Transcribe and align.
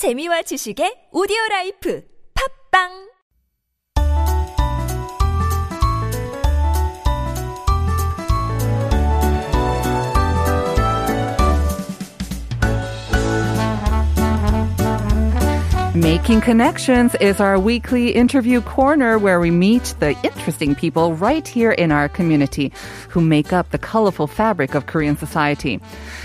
재미와 0.00 0.40
지식의 0.48 1.12
오디오 1.12 1.36
라이프. 1.50 2.00
팝빵 2.32 3.09
Making 16.10 16.40
Connections 16.40 17.14
is 17.20 17.38
our 17.38 17.56
weekly 17.56 18.10
interview 18.10 18.60
corner 18.62 19.16
where 19.16 19.38
we 19.38 19.52
meet 19.52 19.94
the 20.00 20.18
interesting 20.24 20.74
people 20.74 21.14
right 21.14 21.46
here 21.46 21.70
in 21.70 21.92
our 21.92 22.08
community 22.08 22.72
who 23.10 23.20
make 23.20 23.52
up 23.52 23.70
the 23.70 23.78
colorful 23.78 24.26
fabric 24.26 24.74
of 24.74 24.86
Korean 24.86 25.16
society. 25.16 25.78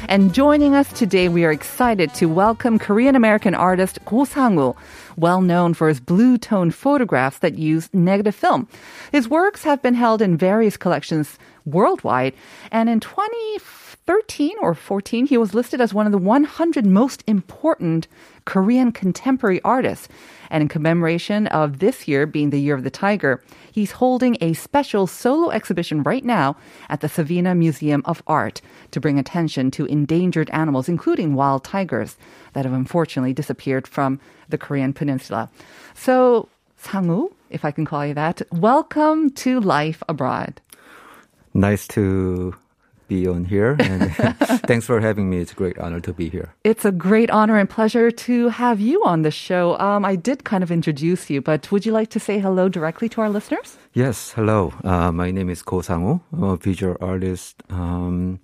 And 0.10 0.34
joining 0.34 0.74
us 0.74 0.92
today, 0.92 1.30
we 1.30 1.46
are 1.46 1.52
excited 1.52 2.16
to 2.16 2.26
welcome 2.26 2.80
Korean 2.80 3.16
American 3.16 3.54
artist 3.54 4.00
Go 4.06 4.26
Sang-woo, 4.26 4.76
well 5.18 5.42
known 5.42 5.76
for 5.76 5.88
his 5.88 6.00
blue 6.00 6.40
tone 6.40 6.72
photographs 6.72 7.38
that 7.38 7.60
use 7.60 7.88
negative 7.94 8.34
film. 8.34 8.68
His 9.12 9.30
works 9.30 9.64
have 9.66 9.84
been 9.84 9.94
held 9.94 10.20
in 10.20 10.36
various 10.36 10.78
collections 10.78 11.38
worldwide, 11.64 12.34
and 12.72 12.90
in 12.90 13.00
2013 14.08 14.56
or 14.62 14.76
14, 14.76 15.26
he 15.26 15.38
was 15.38 15.56
listed 15.56 15.82
as 15.82 15.92
one 15.92 16.06
of 16.06 16.12
the 16.12 16.20
100 16.20 16.86
most 16.86 17.24
important 17.26 18.08
Korean 18.46 18.92
contemporary 18.92 19.60
artists. 19.64 20.08
And 20.52 20.62
in 20.62 20.68
commemoration 20.68 21.48
of 21.48 21.80
this 21.80 22.08
year 22.08 22.28
being 22.28 22.52
the 22.52 22.62
Year 22.62 22.76
of 22.76 22.84
the 22.84 22.92
Tiger, 22.92 23.42
he's 23.72 23.94
holding 23.94 24.38
a 24.42 24.54
special 24.54 25.08
solo 25.08 25.50
exhibition 25.50 26.04
right 26.04 26.24
now 26.24 26.56
at 26.88 27.02
the 27.02 27.10
Savina 27.10 27.56
Museum 27.56 28.04
of 28.06 28.22
Art 28.28 28.62
to 28.92 29.00
bring 29.00 29.18
attention 29.18 29.72
to 29.72 29.86
endangered 29.86 30.52
animals, 30.52 30.88
including 30.88 31.34
wild 31.34 31.64
tigers 31.64 32.16
that 32.54 32.64
have 32.66 32.76
unfortunately 32.76 33.34
disappeared 33.34 33.88
from 33.88 34.20
the 34.50 34.58
Korean 34.60 34.94
peninsula. 34.94 35.50
So, 35.96 36.48
Sangwoo, 36.80 37.34
if 37.50 37.66
I 37.66 37.72
can 37.72 37.86
call 37.86 38.06
you 38.06 38.14
that, 38.14 38.44
welcome 38.52 39.32
to 39.32 39.60
Life 39.60 40.04
Abroad. 40.08 40.62
Nice 41.56 41.88
to 41.88 42.54
be 43.08 43.28
on 43.28 43.46
here 43.46 43.76
and 43.80 44.14
thanks 44.68 44.86
for 44.86 45.00
having 45.00 45.30
me. 45.30 45.40
It's 45.40 45.52
a 45.52 45.56
great 45.56 45.78
honor 45.78 46.00
to 46.02 46.14
be 46.14 46.30
here. 46.30 46.54
It's 46.64 46.86
a 46.86 46.92
great 46.92 47.30
honor 47.30 47.58
and 47.58 47.70
pleasure 47.70 48.12
to 48.12 48.50
have 48.50 48.80
you 48.80 49.04
on 49.06 49.22
the 49.22 49.32
show. 49.32 49.78
Um, 49.80 50.06
I 50.06 50.16
did 50.16 50.44
kind 50.44 50.64
of 50.64 50.72
introduce 50.72 51.30
you, 51.30 51.42
but 51.42 51.72
would 51.72 51.86
you 51.86 51.92
like 51.92 52.10
to 52.12 52.20
say 52.20 52.40
hello 52.40 52.70
directly 52.70 53.10
to 53.10 53.22
our 53.22 53.30
listeners? 53.30 53.78
Yes, 53.94 54.32
hello. 54.32 54.74
Uh, 54.84 55.12
my 55.12 55.32
name 55.32 55.50
is 55.50 55.62
Ko 55.62 55.82
Sang-woo, 55.82 56.22
a 56.42 56.58
visual 56.58 56.98
artist 57.00 57.64
um, 57.70 58.40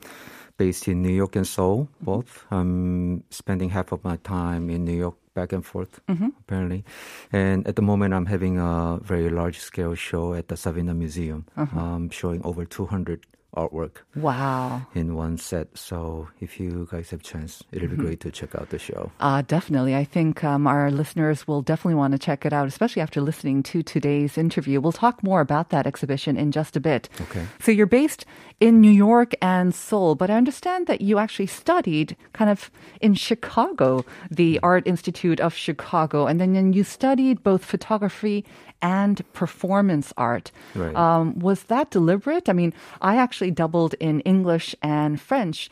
based 0.57 0.87
in 0.87 1.01
New 1.01 1.13
York 1.13 1.35
and 1.35 1.47
Seoul, 1.47 1.89
both. 2.01 2.45
I'm 2.51 3.23
spending 3.29 3.69
half 3.69 3.91
of 3.91 4.03
my 4.03 4.17
time 4.17 4.69
in 4.69 4.85
New 4.85 4.97
York 4.97 5.15
back 5.33 5.53
and 5.53 5.65
forth, 5.65 5.99
apparently. 6.07 6.83
And 7.31 7.65
at 7.67 7.75
the 7.75 7.81
moment, 7.81 8.13
I'm 8.13 8.25
having 8.25 8.59
a 8.59 8.99
very 9.01 9.29
large 9.29 9.59
scale 9.59 9.95
show 9.95 10.33
at 10.33 10.49
the 10.49 10.57
Savina 10.57 10.93
Museum, 10.93 11.45
um, 11.57 12.09
showing 12.09 12.41
over 12.43 12.65
200 12.65 13.25
artwork 13.55 13.97
Wow. 14.15 14.87
in 14.95 15.15
one 15.15 15.37
set. 15.37 15.77
So 15.77 16.29
if 16.39 16.59
you 16.59 16.87
guys 16.91 17.09
have 17.09 17.21
chance, 17.21 17.63
it'll 17.71 17.89
be 17.89 17.95
great 17.97 18.19
to 18.21 18.31
check 18.31 18.55
out 18.55 18.69
the 18.69 18.79
show. 18.79 19.11
Uh, 19.19 19.41
definitely. 19.41 19.95
I 19.95 20.03
think 20.05 20.43
um, 20.43 20.67
our 20.67 20.89
listeners 20.91 21.47
will 21.47 21.61
definitely 21.61 21.95
want 21.95 22.13
to 22.13 22.19
check 22.19 22.45
it 22.45 22.53
out, 22.53 22.67
especially 22.67 23.01
after 23.01 23.19
listening 23.19 23.63
to 23.63 23.83
today's 23.83 24.37
interview. 24.37 24.79
We'll 24.79 24.91
talk 24.91 25.21
more 25.23 25.41
about 25.41 25.69
that 25.69 25.85
exhibition 25.87 26.37
in 26.37 26.51
just 26.51 26.77
a 26.77 26.79
bit. 26.79 27.09
Okay. 27.19 27.45
So 27.59 27.71
you're 27.71 27.87
based 27.87 28.25
in 28.59 28.79
New 28.79 28.91
York 28.91 29.33
and 29.41 29.73
Seoul, 29.75 30.15
but 30.15 30.29
I 30.29 30.35
understand 30.35 30.87
that 30.87 31.01
you 31.01 31.17
actually 31.17 31.47
studied 31.47 32.15
kind 32.33 32.49
of 32.49 32.69
in 33.01 33.15
Chicago, 33.15 34.05
the 34.29 34.59
Art 34.63 34.85
Institute 34.87 35.39
of 35.41 35.53
Chicago, 35.53 36.25
and 36.27 36.39
then 36.39 36.71
you 36.73 36.83
studied 36.83 37.43
both 37.43 37.65
photography 37.65 38.45
and 38.83 39.21
performance 39.33 40.11
art. 40.17 40.51
Right. 40.75 40.95
Um, 40.95 41.37
was 41.39 41.63
that 41.63 41.91
deliberate? 41.91 42.49
I 42.49 42.53
mean, 42.53 42.73
I 43.01 43.17
actually 43.17 43.40
doubled 43.49 43.95
in 43.95 44.19
English 44.21 44.75
and 44.81 45.19
French. 45.19 45.69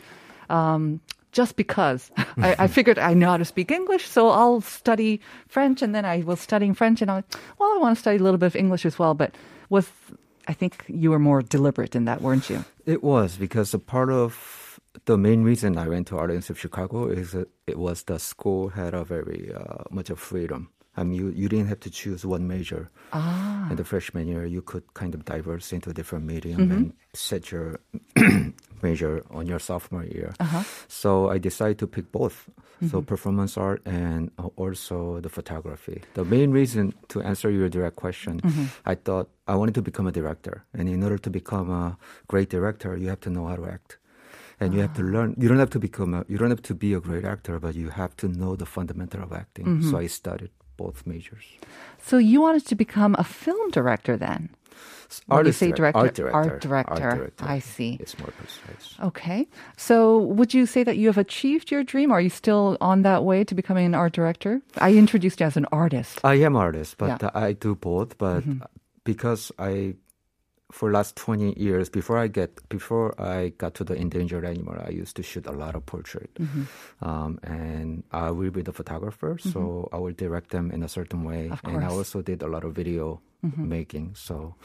Um, 0.50 1.02
just 1.32 1.56
because 1.56 2.10
I, 2.38 2.56
I 2.60 2.68
figured 2.68 2.98
I 2.98 3.14
know 3.14 3.28
how 3.28 3.38
to 3.38 3.46
speak 3.46 3.70
English, 3.70 4.08
so 4.08 4.30
I'll 4.30 4.62
study 4.62 5.22
French, 5.48 5.84
and 5.84 5.94
then 5.94 6.06
I 6.06 6.24
was 6.24 6.40
studying 6.40 6.74
French, 6.74 7.04
and 7.04 7.12
I, 7.12 7.24
well, 7.60 7.70
I 7.72 7.78
want 7.78 7.96
to 7.96 8.00
study 8.00 8.18
a 8.18 8.24
little 8.24 8.40
bit 8.40 8.48
of 8.48 8.56
English 8.56 8.86
as 8.86 8.98
well. 8.98 9.14
But 9.14 9.36
was 9.70 9.92
I 10.48 10.54
think 10.54 10.84
you 10.88 11.12
were 11.12 11.20
more 11.20 11.44
deliberate 11.44 11.96
in 11.96 12.06
that, 12.06 12.22
weren't 12.22 12.50
you? 12.50 12.66
It 12.86 13.04
was 13.04 13.38
because 13.38 13.76
a 13.76 13.80
part 13.80 14.10
of 14.10 14.80
the 15.06 15.18
main 15.18 15.44
reason 15.44 15.78
I 15.78 15.88
went 15.88 16.08
to 16.08 16.18
Art 16.18 16.32
Institute 16.32 16.56
of 16.56 16.60
Chicago 16.60 17.08
is 17.08 17.32
that 17.34 17.48
it 17.68 17.78
was 17.78 18.04
the 18.04 18.18
school 18.18 18.70
had 18.70 18.96
a 18.96 19.04
very 19.04 19.54
uh, 19.54 19.84
much 19.92 20.10
of 20.10 20.20
freedom. 20.20 20.70
I 21.00 21.04
mean, 21.08 21.18
you, 21.22 21.28
you 21.42 21.48
didn't 21.48 21.70
have 21.72 21.80
to 21.88 21.90
choose 21.90 22.22
one 22.28 22.44
major. 22.48 22.90
Ah, 23.14 23.70
In 23.72 23.76
the 23.80 23.84
freshman 23.88 24.28
year, 24.28 24.46
you 24.56 24.62
could 24.62 24.84
kind 24.94 25.14
of 25.16 25.24
diverse 25.24 25.72
into 25.76 25.90
a 25.90 25.94
different 25.94 26.26
medium 26.28 26.60
Mm-hmm. 26.60 26.76
and 26.76 26.94
set 27.14 27.52
your 27.52 27.80
major 28.82 29.24
on 29.32 29.48
your 29.48 29.60
sophomore 29.60 30.04
year. 30.04 30.34
Uh-huh. 30.40 30.64
So 30.88 31.30
I 31.30 31.38
decided 31.38 31.78
to 31.80 31.88
pick 31.88 32.12
both. 32.12 32.50
Mm-hmm. 32.50 32.88
So 32.92 33.02
performance 33.02 33.58
art 33.58 33.82
and 33.86 34.32
also 34.56 35.20
the 35.20 35.28
photography. 35.30 36.02
The 36.14 36.24
main 36.24 36.52
reason 36.52 36.94
to 37.10 37.22
answer 37.22 37.50
your 37.52 37.68
direct 37.70 37.96
question, 37.98 38.40
Mm-hmm. 38.40 38.66
I 38.86 38.96
thought 38.96 39.28
I 39.48 39.56
wanted 39.56 39.76
to 39.76 39.82
become 39.82 40.08
a 40.08 40.12
director. 40.12 40.64
And 40.74 40.88
in 40.88 41.04
order 41.04 41.18
to 41.18 41.30
become 41.30 41.70
a 41.70 41.98
great 42.28 42.50
director, 42.50 42.96
you 42.96 43.10
have 43.10 43.20
to 43.22 43.30
know 43.30 43.48
how 43.48 43.56
to 43.58 43.66
act. 43.68 43.98
And 44.62 44.74
you 44.74 44.80
have 44.82 44.92
Ah. 44.92 45.00
to 45.00 45.04
learn. 45.04 45.36
You 45.40 45.48
don't 45.48 45.60
have 45.60 45.72
to 45.72 45.80
become 45.80 46.14
a. 46.14 46.24
You 46.28 46.38
don't 46.38 46.52
have 46.52 46.64
to 46.72 46.76
be 46.76 46.92
a 46.94 47.00
great 47.00 47.24
actor, 47.24 47.60
but 47.60 47.76
you 47.76 47.90
have 47.96 48.12
to 48.18 48.28
know 48.28 48.56
the 48.56 48.66
fundamental 48.68 49.24
of 49.24 49.32
acting. 49.32 49.66
Mm-hmm. 49.66 49.90
So 49.90 49.98
I 50.04 50.08
studied 50.08 50.52
both 50.84 50.98
majors. 51.14 51.46
so 52.10 52.16
you 52.32 52.38
wanted 52.46 52.66
to 52.72 52.76
become 52.86 53.14
a 53.20 53.24
film 53.24 53.66
director 53.72 54.16
then? 54.18 54.42
When 55.26 55.36
you 55.36 55.38
Artist 55.40 55.60
say 55.60 55.72
direct- 55.80 55.98
director, 55.98 56.32
art 56.32 56.62
director, 56.62 56.94
art 56.94 57.02
director. 57.18 57.46
I 57.56 57.60
see. 57.60 57.98
It's 58.04 58.16
more 58.22 58.32
precise. 58.40 58.86
Okay. 59.10 59.48
So 59.76 60.20
would 60.38 60.52
you 60.58 60.64
say 60.74 60.82
that 60.88 60.98
you 61.02 61.08
have 61.12 61.18
achieved 61.18 61.72
your 61.74 61.84
dream? 61.84 62.12
Are 62.16 62.22
you 62.22 62.30
still 62.30 62.78
on 62.80 63.02
that 63.10 63.22
way 63.30 63.44
to 63.50 63.54
becoming 63.62 63.86
an 63.92 63.96
art 63.96 64.14
director? 64.14 64.62
I 64.78 64.90
introduced 65.04 65.40
you 65.42 65.48
as 65.48 65.58
an 65.58 65.66
artist. 65.84 66.14
I 66.24 66.36
am 66.48 66.56
artist, 66.56 66.92
but 67.02 67.08
Yeah. 67.08 67.18
Mm-hmm. 67.18 67.46
I 67.48 67.54
do 67.54 67.74
both. 67.74 68.10
But 68.20 68.44
because 69.04 69.52
I, 69.58 69.96
for 70.72 70.92
last 70.92 71.16
twenty 71.16 71.54
years, 71.58 71.90
before 71.90 72.18
I 72.18 72.28
get 72.28 72.52
before 72.70 73.20
I 73.20 73.54
got 73.58 73.74
to 73.76 73.84
the 73.84 73.96
endangered 73.96 74.46
animal, 74.46 74.76
I 74.86 74.90
used 74.90 75.16
to 75.16 75.24
shoot 75.24 75.46
a 75.48 75.52
lot 75.52 75.76
of 75.76 75.86
portrait, 75.86 76.30
Mm-hmm. 76.40 76.64
um, 77.02 77.40
and 77.44 78.04
I 78.12 78.30
will 78.32 78.52
be 78.52 78.62
the 78.62 78.74
photographer, 78.74 79.38
so 79.42 79.90
I 79.92 79.98
will 79.98 80.14
direct 80.14 80.50
them 80.52 80.70
in 80.72 80.84
a 80.84 80.88
certain 80.88 81.24
way. 81.24 81.50
Of 81.50 81.62
and 81.64 81.78
I. 81.78 81.80
Mm-hmm. 81.82 81.98
also 81.98 82.22
did 82.22 82.42
a 82.44 82.48
lot 82.48 82.64
of 82.64 82.74
video 82.76 83.20
making, 83.56 84.16
so 84.16 84.56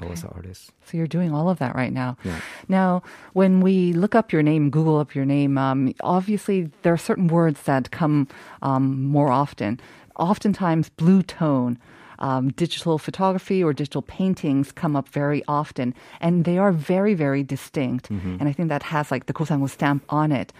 I 0.00 0.06
was 0.06 0.22
an 0.24 0.30
artist. 0.34 0.72
So 0.86 0.96
you're 0.96 1.06
doing 1.06 1.32
all 1.34 1.48
of 1.50 1.58
that 1.58 1.74
right 1.76 1.92
now. 1.92 2.16
Yeah. 2.24 2.40
Now, 2.66 3.02
when 3.34 3.60
we 3.60 3.92
look 3.92 4.14
up 4.14 4.32
your 4.32 4.42
name, 4.42 4.70
Google 4.70 4.98
up 4.98 5.14
your 5.14 5.26
name, 5.26 5.58
um, 5.58 5.92
obviously 6.00 6.70
there 6.82 6.92
are 6.94 6.98
certain 6.98 7.28
words 7.28 7.62
that 7.62 7.90
come 7.90 8.26
um, 8.62 9.04
more 9.04 9.30
often. 9.30 9.78
Oftentimes, 10.18 10.88
blue 10.96 11.22
tone. 11.22 11.78
Um, 12.18 12.50
digital 12.52 12.98
photography 12.98 13.62
or 13.62 13.72
digital 13.72 14.02
paintings 14.02 14.72
come 14.72 14.96
up 14.96 15.08
very 15.08 15.42
often, 15.48 15.94
and 16.20 16.44
they 16.44 16.58
are 16.58 16.72
very, 16.72 17.14
very 17.14 17.42
distinct. 17.42 18.10
And 18.40 18.48
I 18.48 18.52
think 18.52 18.68
that 18.68 18.82
has 18.82 19.10
like 19.10 19.26
the 19.26 19.32
Kosango 19.32 19.68
stamp 19.68 20.04
on 20.08 20.32
it. 20.32 20.52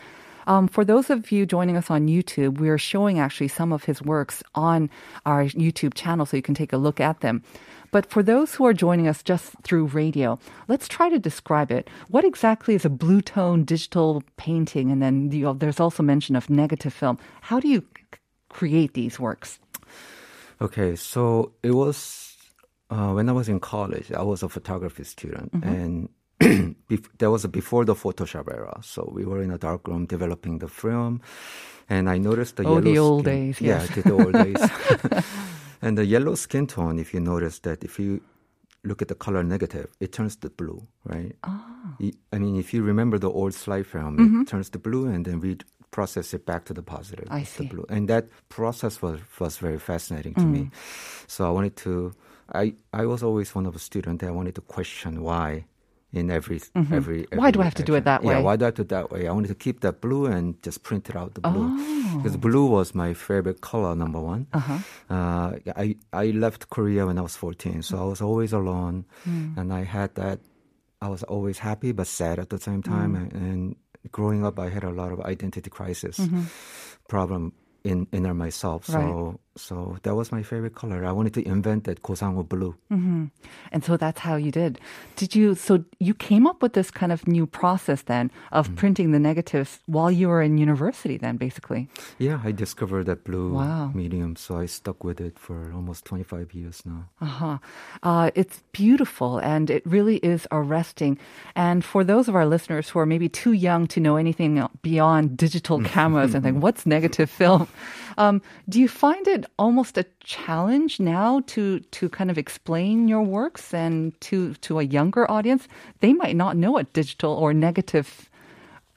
Um, 0.46 0.68
for 0.68 0.84
those 0.84 1.10
of 1.10 1.32
you 1.32 1.44
joining 1.44 1.76
us 1.76 1.90
on 1.90 2.06
YouTube, 2.06 2.60
we 2.60 2.68
are 2.68 2.78
showing 2.78 3.18
actually 3.18 3.48
some 3.48 3.72
of 3.72 3.84
his 3.84 4.00
works 4.00 4.42
on 4.54 4.88
our 5.24 5.44
YouTube 5.46 5.94
channel, 5.94 6.24
so 6.24 6.36
you 6.36 6.42
can 6.42 6.54
take 6.54 6.72
a 6.72 6.76
look 6.76 7.00
at 7.00 7.20
them. 7.20 7.42
But 7.90 8.06
for 8.06 8.22
those 8.22 8.54
who 8.54 8.64
are 8.66 8.72
joining 8.74 9.08
us 9.08 9.22
just 9.22 9.54
through 9.62 9.86
radio, 9.86 10.38
let's 10.68 10.88
try 10.88 11.08
to 11.08 11.18
describe 11.18 11.70
it. 11.70 11.88
What 12.08 12.24
exactly 12.24 12.74
is 12.74 12.84
a 12.84 12.90
blue 12.90 13.20
tone 13.20 13.64
digital 13.64 14.22
painting? 14.36 14.90
And 14.90 15.02
then 15.02 15.32
you 15.32 15.52
there's 15.54 15.80
also 15.80 16.02
mention 16.02 16.36
of 16.36 16.50
negative 16.50 16.92
film. 16.92 17.18
How 17.40 17.58
do 17.58 17.68
you 17.68 17.82
create 18.48 18.94
these 18.94 19.18
works? 19.18 19.58
Okay, 20.60 20.96
so 20.96 21.52
it 21.62 21.72
was 21.72 22.34
uh, 22.90 23.12
when 23.12 23.28
I 23.28 23.32
was 23.32 23.48
in 23.48 23.60
college. 23.60 24.10
I 24.12 24.22
was 24.22 24.42
a 24.42 24.48
photography 24.48 25.04
student, 25.04 25.52
Mm-hmm. 25.52 25.68
and 25.68 26.08
bef- 26.90 27.08
that 27.18 27.30
was 27.30 27.46
before 27.46 27.84
the 27.84 27.94
Photoshop 27.94 28.50
era. 28.52 28.78
So 28.82 29.10
we 29.14 29.24
were 29.24 29.40
in 29.42 29.50
a 29.50 29.58
dark 29.58 29.88
room 29.88 30.06
developing 30.06 30.58
the 30.58 30.68
film, 30.68 31.20
and 31.88 32.08
I 32.10 32.18
noticed 32.18 32.56
the 32.56 32.64
Oh, 32.64 32.74
yellow 32.78 32.80
the 32.92 32.98
old 32.98 33.24
skin- 33.24 33.34
days, 33.46 33.60
Yeah, 33.60 33.80
yes. 33.82 33.94
the, 33.94 34.02
the 34.02 34.12
old 34.12 34.32
days. 34.32 35.24
and 35.82 35.96
the 35.98 36.04
yellow 36.06 36.34
skin 36.34 36.66
tone. 36.66 36.98
If 36.98 37.12
you 37.14 37.20
notice 37.20 37.58
that, 37.60 37.84
if 37.84 37.98
you 37.98 38.20
look 38.84 39.02
at 39.02 39.08
the 39.08 39.14
color 39.14 39.42
negative, 39.42 39.88
it 40.00 40.12
turns 40.12 40.36
to 40.36 40.48
blue, 40.50 40.86
right? 41.04 41.34
i 42.32 42.38
mean, 42.38 42.56
if 42.56 42.72
you 42.74 42.82
remember 42.82 43.18
the 43.18 43.30
old 43.30 43.52
slide 43.54 43.86
film, 43.86 44.42
it 44.42 44.48
turns 44.48 44.68
to 44.70 44.78
blue, 44.78 45.06
and 45.06 45.24
then 45.24 45.40
we 45.40 45.56
process 45.96 46.26
it 46.36 46.42
back 46.50 46.62
to 46.68 46.74
the 46.78 46.82
positive. 46.94 47.26
I 47.40 47.42
see. 47.54 47.66
blue. 47.72 47.86
And 47.94 48.02
that 48.12 48.24
process 48.58 48.94
was, 49.04 49.18
was 49.40 49.54
very 49.66 49.78
fascinating 49.90 50.34
to 50.42 50.46
me. 50.54 50.62
So 51.34 51.38
I 51.48 51.50
wanted 51.56 51.74
to, 51.86 51.92
I, 52.62 52.64
I 52.92 53.04
was 53.12 53.20
always 53.28 53.48
one 53.58 53.66
of 53.68 53.72
the 53.76 53.84
students 53.90 54.20
that 54.20 54.28
I 54.32 54.34
wanted 54.38 54.54
to 54.60 54.64
question 54.76 55.12
why 55.28 55.48
in 56.18 56.30
every 56.30 56.58
every. 56.98 57.20
Why 57.42 57.50
do 57.54 57.58
I 57.60 57.64
have 57.68 57.74
to 57.82 57.86
do 57.90 57.94
it 57.98 58.04
that 58.10 58.22
way? 58.26 58.34
Yeah, 58.34 58.40
why 58.48 58.54
do 58.56 58.64
I 58.64 58.68
have 58.70 58.74
to 58.80 58.84
do 58.84 58.88
it 58.88 58.92
that 58.98 59.08
way? 59.12 59.20
I 59.28 59.32
wanted 59.36 59.48
to 59.56 59.60
keep 59.66 59.76
that 59.86 59.96
blue 60.04 60.24
and 60.34 60.54
just 60.66 60.78
print 60.88 61.04
it 61.10 61.16
out 61.20 61.30
the 61.34 61.42
blue 61.50 61.68
Oh. 61.76 62.12
because 62.16 62.36
blue 62.48 62.66
was 62.76 62.88
my 62.94 63.10
favorite 63.28 63.60
color 63.70 63.92
number 64.02 64.20
one. 64.34 64.42
Uh-huh. 64.58 64.78
Uh, 65.14 65.48
I 65.84 65.86
I 66.24 66.26
left 66.44 66.60
Korea 66.76 67.02
when 67.08 67.18
I 67.18 67.22
was 67.28 67.36
14, 67.36 67.82
so 67.88 67.92
I 68.04 68.06
was 68.12 68.20
always 68.28 68.52
alone, 68.60 69.04
Hmm. 69.24 69.58
and 69.58 69.66
I 69.80 69.82
had 69.96 70.10
that. 70.22 70.38
I 71.06 71.08
was 71.14 71.22
always 71.34 71.58
happy 71.70 71.92
but 71.92 72.06
sad 72.06 72.36
at 72.44 72.48
the 72.54 72.60
same 72.68 72.82
time, 72.82 73.10
Hmm. 73.12 73.20
and, 73.22 73.30
and 73.48 73.60
growing 74.12 74.44
up, 74.44 74.58
I 74.58 74.68
had 74.70 74.84
a 74.84 74.90
lot 74.90 75.12
of 75.12 75.20
identity 75.20 75.70
crisis 75.70 76.18
Mm-hmm. 76.18 76.42
problem 77.08 77.52
in 77.86 78.06
inner 78.12 78.34
myself. 78.34 78.88
Right. 78.88 79.02
So 79.02 79.40
so 79.56 79.96
that 80.02 80.14
was 80.14 80.30
my 80.30 80.42
favorite 80.42 80.74
color. 80.74 81.04
I 81.04 81.12
wanted 81.12 81.34
to 81.34 81.48
invent 81.48 81.84
that 81.84 82.02
Kosango 82.02 82.46
blue. 82.46 82.76
Mm-hmm. 82.92 83.26
And 83.72 83.84
so 83.84 83.96
that's 83.96 84.20
how 84.20 84.36
you 84.36 84.52
did. 84.52 84.78
Did 85.16 85.34
you? 85.34 85.54
So 85.54 85.84
you 85.98 86.14
came 86.14 86.46
up 86.46 86.62
with 86.62 86.74
this 86.74 86.90
kind 86.90 87.10
of 87.10 87.26
new 87.26 87.46
process 87.46 88.02
then 88.02 88.30
of 88.52 88.66
mm-hmm. 88.66 88.76
printing 88.76 89.12
the 89.12 89.18
negatives 89.18 89.80
while 89.86 90.10
you 90.10 90.28
were 90.28 90.42
in 90.42 90.58
university. 90.58 91.16
Then 91.16 91.36
basically. 91.36 91.88
Yeah, 92.18 92.40
I 92.44 92.52
discovered 92.52 93.04
that 93.06 93.24
blue 93.24 93.54
wow. 93.54 93.90
medium, 93.94 94.36
so 94.36 94.58
I 94.58 94.66
stuck 94.66 95.02
with 95.02 95.20
it 95.20 95.38
for 95.38 95.72
almost 95.72 96.04
25 96.04 96.52
years 96.52 96.82
now. 96.84 97.08
Uh-huh. 97.20 97.58
Uh, 98.02 98.30
it's 98.34 98.62
beautiful, 98.72 99.38
and 99.38 99.70
it 99.70 99.82
really 99.86 100.16
is 100.18 100.46
arresting. 100.52 101.18
And 101.54 101.84
for 101.84 102.04
those 102.04 102.28
of 102.28 102.36
our 102.36 102.46
listeners 102.46 102.90
who 102.90 102.98
are 102.98 103.06
maybe 103.06 103.28
too 103.28 103.52
young 103.52 103.86
to 103.88 104.00
know 104.00 104.16
anything 104.16 104.62
beyond 104.82 105.36
digital 105.36 105.80
cameras 105.96 106.34
and 106.34 106.44
think, 106.44 106.62
what's 106.62 106.84
negative 106.84 107.30
film? 107.30 107.68
Um, 108.18 108.40
do 108.68 108.80
you 108.80 108.88
find 108.88 109.26
it 109.28 109.46
almost 109.58 109.98
a 109.98 110.04
challenge 110.20 111.00
now 111.00 111.40
to, 111.46 111.80
to 111.80 112.08
kind 112.08 112.30
of 112.30 112.38
explain 112.38 113.08
your 113.08 113.22
works 113.22 113.74
and 113.74 114.18
to, 114.22 114.54
to 114.54 114.78
a 114.78 114.82
younger 114.82 115.30
audience? 115.30 115.68
They 116.00 116.12
might 116.12 116.36
not 116.36 116.56
know 116.56 116.72
what 116.72 116.92
digital 116.92 117.32
or 117.32 117.52
negative 117.54 118.30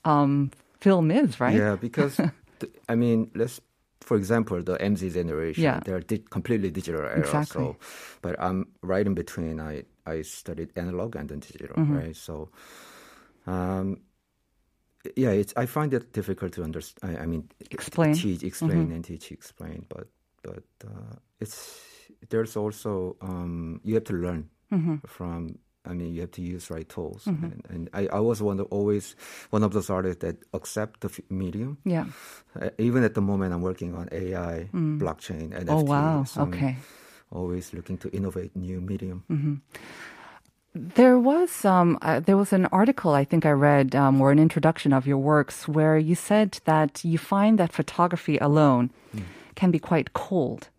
um, 0.05 0.51
film 0.79 1.11
is, 1.11 1.39
right? 1.39 1.55
Yeah, 1.55 1.75
because 1.75 2.15
th- 2.59 2.73
I 2.87 2.95
mean, 2.95 3.29
let's 3.35 3.59
for 4.01 4.15
example, 4.17 4.63
the 4.63 4.75
MZ 4.77 5.13
generation, 5.13 5.63
Yeah. 5.63 5.81
they're 5.85 5.99
di- 5.99 6.23
completely 6.31 6.71
digital 6.71 7.01
era. 7.01 7.19
Exactly. 7.19 7.61
So, 7.63 7.75
but 8.21 8.35
I'm 8.41 8.65
right 8.81 9.05
in 9.05 9.13
between. 9.13 9.59
I 9.59 9.83
I 10.07 10.23
studied 10.23 10.71
analog 10.75 11.15
and 11.15 11.29
then 11.29 11.39
digital, 11.39 11.75
Mm-hmm. 11.75 11.95
right? 11.97 12.15
So, 12.15 12.49
um, 13.45 13.97
yeah, 15.15 15.31
it's 15.31 15.53
I 15.55 15.65
find 15.65 15.93
it 15.93 16.11
difficult 16.13 16.53
to 16.53 16.63
understand. 16.63 17.17
I, 17.17 17.23
I 17.23 17.25
mean, 17.25 17.49
Explain. 17.71 18.13
teach, 18.13 18.43
explain, 18.43 18.91
and 18.91 19.03
teach, 19.03 19.31
explain. 19.31 19.85
But 19.89 20.07
but 20.43 20.63
uh, 20.85 21.15
it's 21.39 21.79
there's 22.29 22.55
also 22.57 23.15
um, 23.21 23.79
you 23.83 23.93
have 23.95 24.03
to 24.05 24.13
learn 24.13 24.49
from. 25.07 25.57
I 25.85 25.93
mean, 25.93 26.13
you 26.13 26.21
have 26.21 26.31
to 26.31 26.41
use 26.41 26.69
right 26.69 26.87
tools, 26.87 27.25
and, 27.25 27.63
and 27.69 27.89
I, 27.93 28.07
I 28.07 28.19
was 28.19 28.41
one 28.41 28.59
of 28.59 28.67
always 28.69 29.15
one 29.49 29.63
of 29.63 29.71
those 29.71 29.89
artists 29.89 30.19
that 30.21 30.35
accept 30.53 30.99
the 31.01 31.07
f- 31.09 31.21
medium. 31.29 31.77
Yeah. 31.85 32.05
Uh, 32.59 32.69
even 32.77 33.03
at 33.03 33.13
the 33.13 33.21
moment, 33.21 33.53
I'm 33.53 33.61
working 33.61 33.95
on 33.95 34.09
AI, 34.11 34.69
blockchain, 34.73 35.49
NFT. 35.55 35.69
Oh, 35.69 35.81
wow. 35.83 36.25
so 36.25 36.41
I'm 36.41 36.49
Okay. 36.53 36.75
always 37.31 37.73
looking 37.73 37.97
to 37.99 38.09
innovate 38.11 38.55
new 38.55 38.81
medium. 38.81 39.23
There 40.75 41.18
was 41.18 41.66
um, 41.66 41.98
uh, 42.01 42.19
there 42.19 42.38
was 42.38 42.54
an 42.54 42.68
article 42.68 43.13
I 43.13 43.25
think 43.25 43.44
I 43.44 43.51
read 43.51 43.95
um, 43.95 44.21
or 44.21 44.31
an 44.31 44.38
introduction 44.38 44.94
of 44.94 45.07
your 45.07 45.18
works 45.18 45.68
where 45.68 45.98
you 45.98 46.13
said 46.13 46.60
that 46.66 47.04
you 47.04 47.18
find 47.18 47.57
that 47.57 47.74
photography 47.74 48.38
alone 48.38 48.92
can 49.56 49.71
be 49.71 49.80
quite 49.80 50.13
cold, 50.13 50.69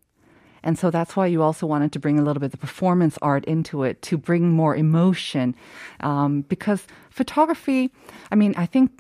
and 0.63 0.79
so 0.79 0.93
that's 0.93 1.17
why 1.17 1.27
you 1.27 1.43
also 1.43 1.67
wanted 1.67 1.91
to 1.93 1.99
bring 1.99 2.21
a 2.21 2.23
little 2.23 2.41
bit 2.41 2.47
of 2.47 2.53
the 2.53 2.57
performance 2.57 3.19
art 3.21 3.45
into 3.47 3.83
it 3.83 4.01
to 4.03 4.17
bring 4.17 4.53
more 4.53 4.77
emotion, 4.77 5.57
um, 5.99 6.43
because 6.43 6.87
photography. 7.11 7.91
I 8.31 8.37
mean, 8.37 8.55
I 8.57 8.67
think 8.67 8.93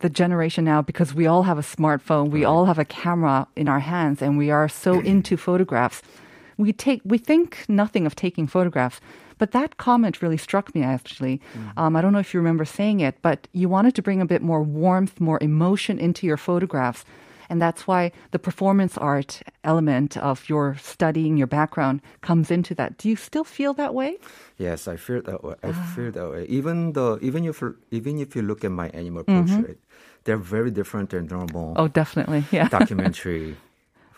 the 0.00 0.08
generation 0.08 0.64
now 0.64 0.80
because 0.80 1.12
we 1.12 1.26
all 1.26 1.42
have 1.42 1.58
a 1.58 1.62
smartphone, 1.62 2.30
we 2.30 2.46
all 2.46 2.64
have 2.64 2.78
a 2.78 2.86
camera 2.86 3.46
in 3.54 3.68
our 3.68 3.80
hands, 3.80 4.22
and 4.22 4.38
we 4.38 4.50
are 4.50 4.66
so 4.66 5.00
into 5.12 5.36
photographs 5.36 6.00
we 6.58 6.72
take 6.72 7.00
we 7.04 7.16
think 7.16 7.64
nothing 7.68 8.04
of 8.04 8.14
taking 8.16 8.46
photographs 8.46 9.00
but 9.38 9.52
that 9.52 9.76
comment 9.76 10.20
really 10.22 10.36
struck 10.36 10.74
me 10.74 10.82
actually 10.82 11.40
um, 11.76 11.96
i 11.96 12.00
don't 12.00 12.12
know 12.12 12.18
if 12.26 12.32
you 12.34 12.40
remember 12.40 12.64
saying 12.64 13.00
it 13.00 13.14
but 13.22 13.48
you 13.52 13.68
wanted 13.68 13.94
to 13.94 14.02
bring 14.02 14.20
a 14.20 14.26
bit 14.26 14.42
more 14.42 14.62
warmth 14.62 15.20
more 15.20 15.38
emotion 15.42 15.98
into 15.98 16.26
your 16.26 16.36
photographs 16.36 17.04
and 17.50 17.62
that's 17.62 17.86
why 17.86 18.12
the 18.32 18.38
performance 18.38 18.98
art 18.98 19.40
element 19.64 20.16
of 20.18 20.48
your 20.50 20.76
studying 20.76 21.36
your 21.38 21.46
background 21.46 22.00
comes 22.20 22.50
into 22.50 22.74
that 22.74 22.98
do 22.98 23.08
you 23.08 23.16
still 23.16 23.44
feel 23.44 23.72
that 23.74 23.94
way 23.94 24.16
Yes, 24.58 24.88
I 24.88 24.96
feel 24.96 25.22
that 25.22 25.44
way. 25.44 25.54
I 25.62 25.70
Ah. 25.70 25.92
feel 25.94 26.10
that 26.10 26.28
way. 26.32 26.44
Even 26.58 26.92
though, 26.92 27.16
even 27.22 27.44
if 27.44 27.62
even 27.92 28.18
if 28.18 28.34
you 28.34 28.42
look 28.42 28.64
at 28.64 28.72
my 28.72 28.88
animal 28.90 29.22
Mm-hmm. 29.22 29.38
portrait, 29.46 29.78
they're 30.24 30.36
very 30.56 30.72
different 30.72 31.10
than 31.10 31.26
normal 31.30 31.74
oh 31.80 31.86
definitely 31.86 32.42
yeah 32.58 32.66
documentary 32.68 33.56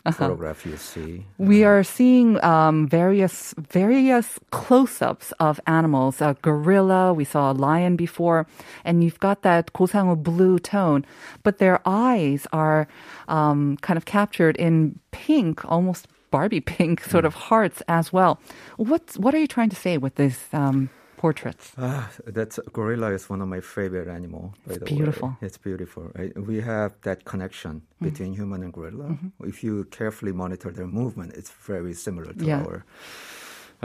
Uh-huh. 0.06 0.28
photograph 0.28 0.68
you 0.68 0.78
see. 0.78 1.26
We 1.40 1.64
are 1.64 1.84
seeing 1.84 2.38
um, 2.44 2.88
various 2.88 3.56
various 3.58 4.38
close-ups 4.52 5.34
of 5.40 5.60
animals. 5.66 6.22
A 6.22 6.38
gorilla, 6.44 7.12
we 7.12 7.26
saw 7.26 7.52
a 7.52 7.58
lion 7.58 7.96
before, 7.96 8.46
and 8.84 9.04
you've 9.04 9.20
got 9.20 9.42
that 9.42 9.74
고상우 9.74 10.22
blue 10.22 10.60
tone, 10.60 11.06
but 11.42 11.58
their 11.58 11.82
eyes 11.88 12.46
are 12.54 12.88
um, 13.28 13.78
kind 13.82 13.98
of 13.98 14.06
captured 14.06 14.56
in 14.58 15.00
pink, 15.10 15.66
almost 15.66 16.08
Barbie 16.30 16.62
pink 16.62 17.04
sort 17.04 17.26
of 17.26 17.34
hearts 17.50 17.82
as 17.88 18.14
well. 18.14 18.40
What's 18.78 19.18
what 19.18 19.34
are 19.34 19.40
you 19.40 19.48
trying 19.48 19.70
to 19.70 19.76
say 19.76 19.98
with 19.98 20.16
these 20.16 20.38
um, 20.54 20.90
portraits? 21.25 21.67
Ah, 21.77 22.05
that's 22.37 22.57
gorilla 22.73 23.09
is 23.19 23.25
one 23.35 23.41
of 23.45 23.49
my 23.57 23.61
favorite 23.77 24.09
animal. 24.19 24.45
By 24.67 24.75
the 24.79 24.85
beautiful. 24.95 25.29
way, 25.29 25.47
it's 25.49 25.59
beautiful. 25.69 26.03
Right? 26.19 26.33
We 26.51 26.57
have 26.73 26.91
that 27.09 27.19
connection 27.33 27.75
Mm. 28.01 28.05
between 28.09 28.31
human 28.41 28.61
and 28.65 28.73
gorilla. 28.79 29.09
Mm-hmm. 29.13 29.49
If 29.53 29.57
you 29.67 29.75
carefully 29.99 30.33
monitor 30.33 30.71
their 30.79 30.91
movement, 31.01 31.31
it's 31.41 31.53
very 31.73 31.95
similar 32.07 32.33
to 32.41 32.45
Yeah. 32.51 32.65
our 32.67 32.79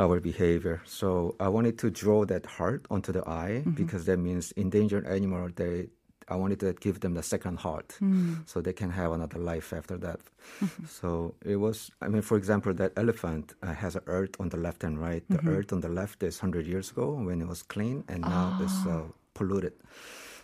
our 0.03 0.17
behavior. 0.31 0.77
So 0.99 1.09
I 1.39 1.47
wanted 1.55 1.75
to 1.83 1.87
draw 2.01 2.19
that 2.33 2.45
heart 2.57 2.81
onto 2.95 3.11
the 3.17 3.23
eye 3.43 3.55
Mm-hmm. 3.63 3.75
because 3.81 4.01
that 4.09 4.19
means 4.27 4.45
endangered 4.65 5.05
animal. 5.17 5.43
They 5.61 5.75
I 6.27 6.35
wanted 6.35 6.59
to 6.61 6.73
give 6.73 6.99
them 7.01 7.13
the 7.13 7.21
second 7.23 7.59
heart, 7.59 7.97
Mm. 8.01 8.47
so 8.49 8.61
they 8.61 8.73
can 8.73 8.89
have 8.91 9.11
another 9.11 9.37
life 9.39 9.73
after 9.77 9.97
that. 9.97 10.19
Mm-hmm. 10.63 10.85
So 10.89 11.35
it 11.45 11.57
was. 11.57 11.91
I 12.01 12.07
mean, 12.07 12.21
for 12.21 12.37
example, 12.37 12.73
that 12.73 12.91
elephant 12.97 13.53
uh, 13.61 13.73
has 13.73 13.95
a 13.95 14.01
earth 14.07 14.33
on 14.39 14.49
the 14.49 14.57
left 14.57 14.83
and 14.83 14.97
right. 14.97 15.23
The 15.29 15.37
Mm-hmm. 15.37 15.49
earth 15.53 15.71
on 15.73 15.81
the 15.81 15.89
left 15.89 16.23
is 16.23 16.39
hundred 16.39 16.65
years 16.67 16.91
ago 16.91 17.13
when 17.13 17.41
it 17.41 17.47
was 17.47 17.61
clean, 17.63 18.03
and 18.09 18.21
now 18.21 18.57
it's 18.61 18.73
Ah. 18.85 18.89
uh, 18.97 19.03
polluted. 19.33 19.73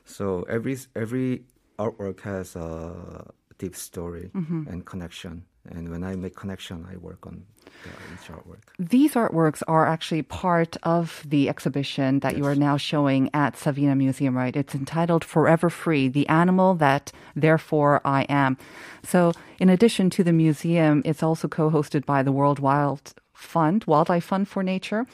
So 0.05 0.43
every 0.49 0.77
every 0.95 1.43
artwork 1.77 2.21
has 2.21 2.55
a 2.55 3.33
deep 3.57 3.75
story 3.75 4.29
Mm-hmm. 4.33 4.67
and 4.69 4.85
connection. 4.85 5.45
And 5.69 5.89
when 5.89 6.03
I 6.03 6.15
make 6.15 6.35
connection, 6.35 6.87
I 6.91 6.97
work 6.97 7.27
on 7.27 7.43
uh, 7.85 7.89
each 8.13 8.29
artwork. 8.29 8.61
These 8.79 9.13
artworks 9.13 9.61
are 9.67 9.85
actually 9.85 10.23
part 10.23 10.75
of 10.83 11.23
the 11.27 11.49
exhibition 11.49 12.19
that 12.19 12.37
you 12.37 12.45
are 12.45 12.55
now 12.55 12.77
showing 12.77 13.29
at 13.33 13.57
Savina 13.57 13.95
Museum, 13.95 14.35
right? 14.35 14.55
It's 14.55 14.73
entitled 14.73 15.23
Forever 15.23 15.69
Free, 15.69 16.07
the 16.07 16.27
animal 16.27 16.73
that 16.75 17.11
therefore 17.35 18.01
I 18.03 18.23
am. 18.23 18.57
So, 19.03 19.33
in 19.59 19.69
addition 19.69 20.09
to 20.11 20.23
the 20.23 20.33
museum, 20.33 21.01
it's 21.05 21.21
also 21.21 21.47
co-hosted 21.47 22.05
by 22.05 22.23
the 22.23 22.31
World 22.31 22.59
Wild 22.59 23.13
Fund, 23.33 23.83
Wildlife 23.85 24.25
Fund 24.25 24.47
for 24.47 24.63
Nature. 24.63 25.05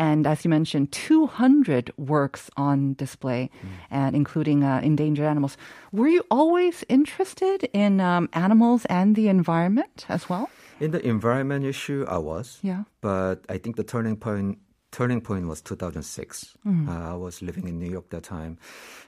And 0.00 0.26
as 0.26 0.46
you 0.46 0.48
mentioned, 0.48 0.92
200 0.92 1.92
works 1.98 2.48
on 2.56 2.94
display, 2.94 3.50
and 3.90 4.16
including 4.16 4.64
uh, 4.64 4.80
endangered 4.82 5.26
animals. 5.26 5.58
Were 5.92 6.08
you 6.08 6.24
always 6.30 6.82
interested 6.88 7.68
in 7.74 8.00
um, 8.00 8.30
animals 8.32 8.86
and 8.86 9.14
the 9.14 9.28
environment 9.28 10.06
as 10.08 10.26
well? 10.26 10.48
In 10.80 10.92
the 10.92 11.06
environment 11.06 11.66
issue, 11.66 12.06
I 12.08 12.16
was. 12.16 12.58
Yeah. 12.62 12.84
But 13.02 13.44
I 13.50 13.58
think 13.58 13.76
the 13.76 13.84
turning 13.84 14.16
point 14.16 14.58
turning 14.90 15.20
point 15.20 15.46
was 15.46 15.60
2006. 15.60 16.56
Mm. 16.66 16.88
Uh, 16.88 17.12
I 17.12 17.14
was 17.14 17.42
living 17.42 17.68
in 17.68 17.78
New 17.78 17.90
York 17.90 18.08
that 18.08 18.22
time, 18.22 18.56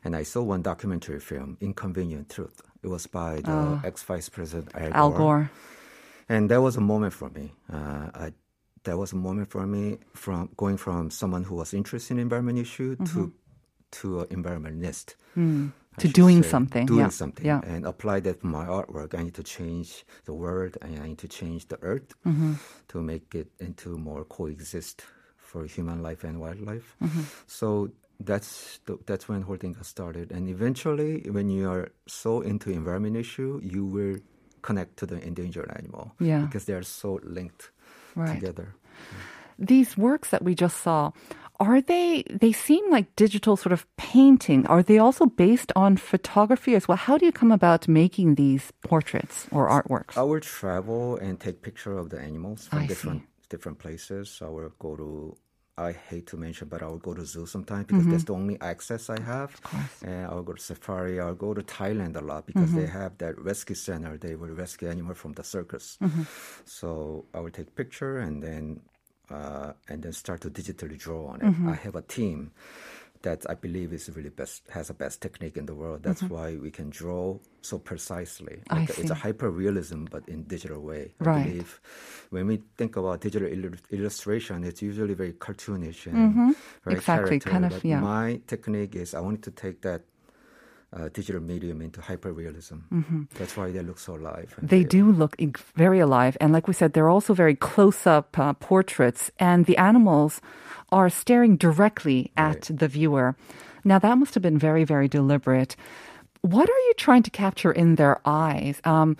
and 0.04 0.14
I 0.14 0.24
saw 0.24 0.42
one 0.42 0.60
documentary 0.60 1.20
film, 1.20 1.56
Inconvenient 1.62 2.28
Truth. 2.28 2.60
It 2.82 2.88
was 2.88 3.06
by 3.06 3.40
the 3.40 3.80
ex 3.82 4.02
Vice 4.02 4.28
President 4.28 4.68
Al 4.74 4.90
Gore. 4.90 4.92
Oh. 4.92 5.00
Al 5.00 5.10
Gore. 5.10 5.50
And 6.28 6.50
that 6.50 6.60
was 6.60 6.76
a 6.76 6.80
moment 6.80 7.14
for 7.14 7.30
me. 7.30 7.52
Uh, 7.72 8.08
I, 8.14 8.32
that 8.84 8.96
was 8.98 9.12
a 9.12 9.16
moment 9.16 9.50
for 9.50 9.66
me 9.66 9.98
from 10.14 10.48
going 10.56 10.76
from 10.76 11.10
someone 11.10 11.44
who 11.44 11.54
was 11.56 11.72
interested 11.74 12.14
in 12.14 12.20
environment 12.20 12.58
issue 12.58 12.96
to 12.96 13.32
to 13.92 14.20
an 14.20 14.26
environmentalist. 14.28 15.14
Mm-hmm. 15.36 15.68
To 15.98 16.08
doing 16.08 16.42
say. 16.42 16.48
something, 16.48 16.86
Doing 16.86 17.00
yeah, 17.00 17.08
something. 17.10 17.44
yeah. 17.44 17.60
And 17.66 17.84
apply 17.84 18.20
that 18.20 18.40
to 18.40 18.46
my 18.46 18.64
artwork. 18.64 19.14
I 19.14 19.22
need 19.24 19.34
to 19.34 19.42
change 19.42 20.06
the 20.24 20.32
world 20.32 20.78
and 20.80 20.98
I 20.98 21.08
need 21.08 21.18
to 21.18 21.28
change 21.28 21.68
the 21.68 21.76
earth 21.82 22.14
Mm-hmm. 22.24 22.54
to 22.88 23.02
make 23.02 23.34
it 23.34 23.48
into 23.60 23.98
more 23.98 24.24
coexist 24.24 25.04
for 25.36 25.66
human 25.66 26.02
life 26.02 26.24
and 26.24 26.40
wildlife. 26.40 26.96
Mm-hmm. 27.02 27.20
So 27.46 27.90
that's 28.18 28.80
the, 28.86 28.98
that's 29.04 29.28
when 29.28 29.42
whole 29.42 29.56
thing 29.58 29.74
got 29.74 29.84
started. 29.84 30.32
And 30.32 30.48
eventually, 30.48 31.28
when 31.28 31.50
you 31.50 31.68
are 31.68 31.90
so 32.08 32.40
into 32.40 32.70
environment 32.70 33.16
issue, 33.16 33.60
you 33.62 33.84
will 33.84 34.16
connect 34.62 34.96
to 35.00 35.06
the 35.06 35.20
endangered 35.22 35.70
animal. 35.76 36.12
Yeah. 36.20 36.40
Because 36.46 36.64
they 36.64 36.72
are 36.72 36.82
so 36.84 37.20
linked 37.22 37.70
Right. 38.14 38.34
together. 38.34 38.74
These 39.58 39.96
works 39.96 40.30
that 40.30 40.42
we 40.42 40.54
just 40.54 40.78
saw, 40.78 41.12
are 41.60 41.80
they, 41.80 42.24
they 42.28 42.52
seem 42.52 42.90
like 42.90 43.14
digital 43.14 43.56
sort 43.56 43.72
of 43.72 43.86
painting. 43.96 44.66
Are 44.66 44.82
they 44.82 44.98
also 44.98 45.26
based 45.26 45.70
on 45.76 45.96
photography 45.96 46.74
as 46.74 46.88
well? 46.88 46.96
How 46.96 47.16
do 47.18 47.24
you 47.24 47.32
come 47.32 47.52
about 47.52 47.86
making 47.86 48.34
these 48.34 48.72
portraits 48.82 49.46
or 49.52 49.68
artworks? 49.68 50.16
I 50.16 50.22
will 50.22 50.40
travel 50.40 51.16
and 51.16 51.38
take 51.38 51.62
picture 51.62 51.96
of 51.96 52.10
the 52.10 52.18
animals 52.18 52.66
from 52.66 52.80
I 52.80 52.86
different 52.86 53.22
different 53.48 53.78
places. 53.78 54.40
I 54.40 54.48
will 54.48 54.72
go 54.78 54.96
to 54.96 55.36
I 55.78 55.92
hate 55.92 56.26
to 56.28 56.36
mention, 56.36 56.68
but 56.68 56.82
I 56.82 56.86
will 56.86 56.98
go 56.98 57.14
to 57.14 57.24
zoo 57.24 57.46
sometimes 57.46 57.86
because 57.86 58.06
that's 58.06 58.24
mm-hmm. 58.24 58.32
the 58.32 58.38
only 58.38 58.60
access 58.60 59.08
I 59.08 59.20
have. 59.22 59.58
And 60.04 60.26
I'll 60.26 60.42
go 60.42 60.52
to 60.52 60.62
safari. 60.62 61.18
I'll 61.18 61.34
go 61.34 61.54
to 61.54 61.62
Thailand 61.62 62.16
a 62.16 62.20
lot 62.20 62.46
because 62.46 62.72
they 62.74 62.82
mm-hmm. 62.82 62.98
have 62.98 63.16
that 63.18 63.38
rescue 63.38 63.74
center. 63.74 64.18
They 64.18 64.34
will 64.34 64.50
rescue 64.50 64.90
animal 64.90 65.14
from 65.14 65.32
the 65.32 65.42
circus. 65.42 65.96
Mm-hmm. 66.02 66.22
So 66.66 67.24
I 67.32 67.40
will 67.40 67.50
take 67.50 67.74
picture 67.74 68.18
and 68.18 68.42
then 68.42 68.80
uh, 69.30 69.72
and 69.88 70.02
then 70.02 70.12
start 70.12 70.42
to 70.42 70.50
digitally 70.50 70.98
draw 70.98 71.28
on 71.28 71.40
it. 71.40 71.70
I 71.70 71.74
have 71.74 71.96
a 71.96 72.02
team 72.02 72.52
that 73.22 73.48
I 73.48 73.54
believe 73.54 73.92
is 73.92 74.10
really 74.14 74.30
best 74.30 74.62
has 74.70 74.88
the 74.88 74.94
best 74.94 75.20
technique 75.22 75.56
in 75.56 75.66
the 75.66 75.74
world. 75.74 76.02
That's 76.02 76.22
why 76.22 76.56
we 76.56 76.70
can 76.70 76.90
draw 76.90 77.38
so 77.62 77.78
precisely. 77.78 78.60
I 78.70 78.80
Like, 78.80 78.98
it's 78.98 79.10
a 79.10 79.14
hyper 79.14 79.50
realism, 79.50 80.04
but 80.10 80.28
in 80.28 80.42
digital 80.44 80.80
way. 80.80 81.14
I 81.20 81.24
Right. 81.24 81.46
believe 81.46 81.80
when 82.30 82.46
we 82.46 82.62
think 82.76 82.96
about 82.96 83.20
digital 83.20 83.48
illu- 83.48 83.78
illustration, 83.90 84.64
it's 84.64 84.82
usually 84.82 85.14
very 85.14 85.32
cartoonish 85.32 86.06
and 86.06 86.14
very 86.14 86.28
Mm-hmm. 86.28 86.90
Exactly, 86.90 87.38
character. 87.38 87.50
kind 87.50 87.64
of, 87.64 87.72
but 87.72 87.84
yeah. 87.84 88.00
My 88.00 88.40
technique 88.46 88.94
is 88.96 89.14
I 89.14 89.20
wanted 89.20 89.42
to 89.44 89.50
take 89.52 89.82
that 89.82 90.02
uh, 90.92 91.08
digital 91.12 91.40
medium 91.40 91.80
into 91.80 92.00
hyper 92.00 92.32
realism. 92.32 92.76
That's 93.38 93.56
why 93.56 93.70
they 93.70 93.82
look 93.82 93.98
so 93.98 94.14
alive. 94.16 94.54
Mm-hmm. 94.56 94.66
They 94.66 94.84
do 94.84 95.10
look 95.10 95.36
very 95.74 96.00
alive. 96.00 96.36
And 96.40 96.52
like 96.52 96.68
we 96.68 96.74
said, 96.74 96.92
they're 96.92 97.08
also 97.08 97.34
very 97.34 97.56
close 97.56 98.06
up 98.06 98.38
uh, 98.38 98.52
portraits, 98.54 99.30
and 99.38 99.66
the 99.66 99.78
animals 99.78 100.40
are 100.90 101.08
staring 101.08 101.56
directly 101.56 102.30
at 102.36 102.70
the 102.70 102.88
viewer. 102.88 103.34
Now, 103.84 103.98
that 103.98 104.18
must 104.18 104.34
have 104.34 104.42
been 104.42 104.58
very, 104.58 104.84
very 104.84 105.08
deliberate. 105.08 105.76
What 106.42 106.68
are 106.68 106.82
you 106.88 106.94
trying 106.96 107.22
to 107.22 107.30
capture 107.30 107.72
in 107.72 107.96
their 107.96 108.20
eyes? 108.26 108.80
Um, 108.84 109.16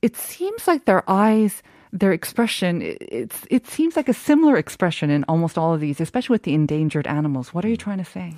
it 0.00 0.16
seems 0.16 0.66
like 0.66 0.84
their 0.84 1.04
eyes. 1.08 1.62
Their 1.94 2.12
expression, 2.12 2.80
it's, 2.80 3.44
it 3.50 3.66
seems 3.66 3.96
like 3.96 4.08
a 4.08 4.14
similar 4.14 4.56
expression 4.56 5.10
in 5.10 5.24
almost 5.28 5.58
all 5.58 5.74
of 5.74 5.80
these, 5.80 6.00
especially 6.00 6.32
with 6.32 6.44
the 6.44 6.54
endangered 6.54 7.06
animals. 7.06 7.52
What 7.52 7.66
are 7.66 7.68
you 7.68 7.76
trying 7.76 7.98
to 7.98 8.04
say? 8.06 8.32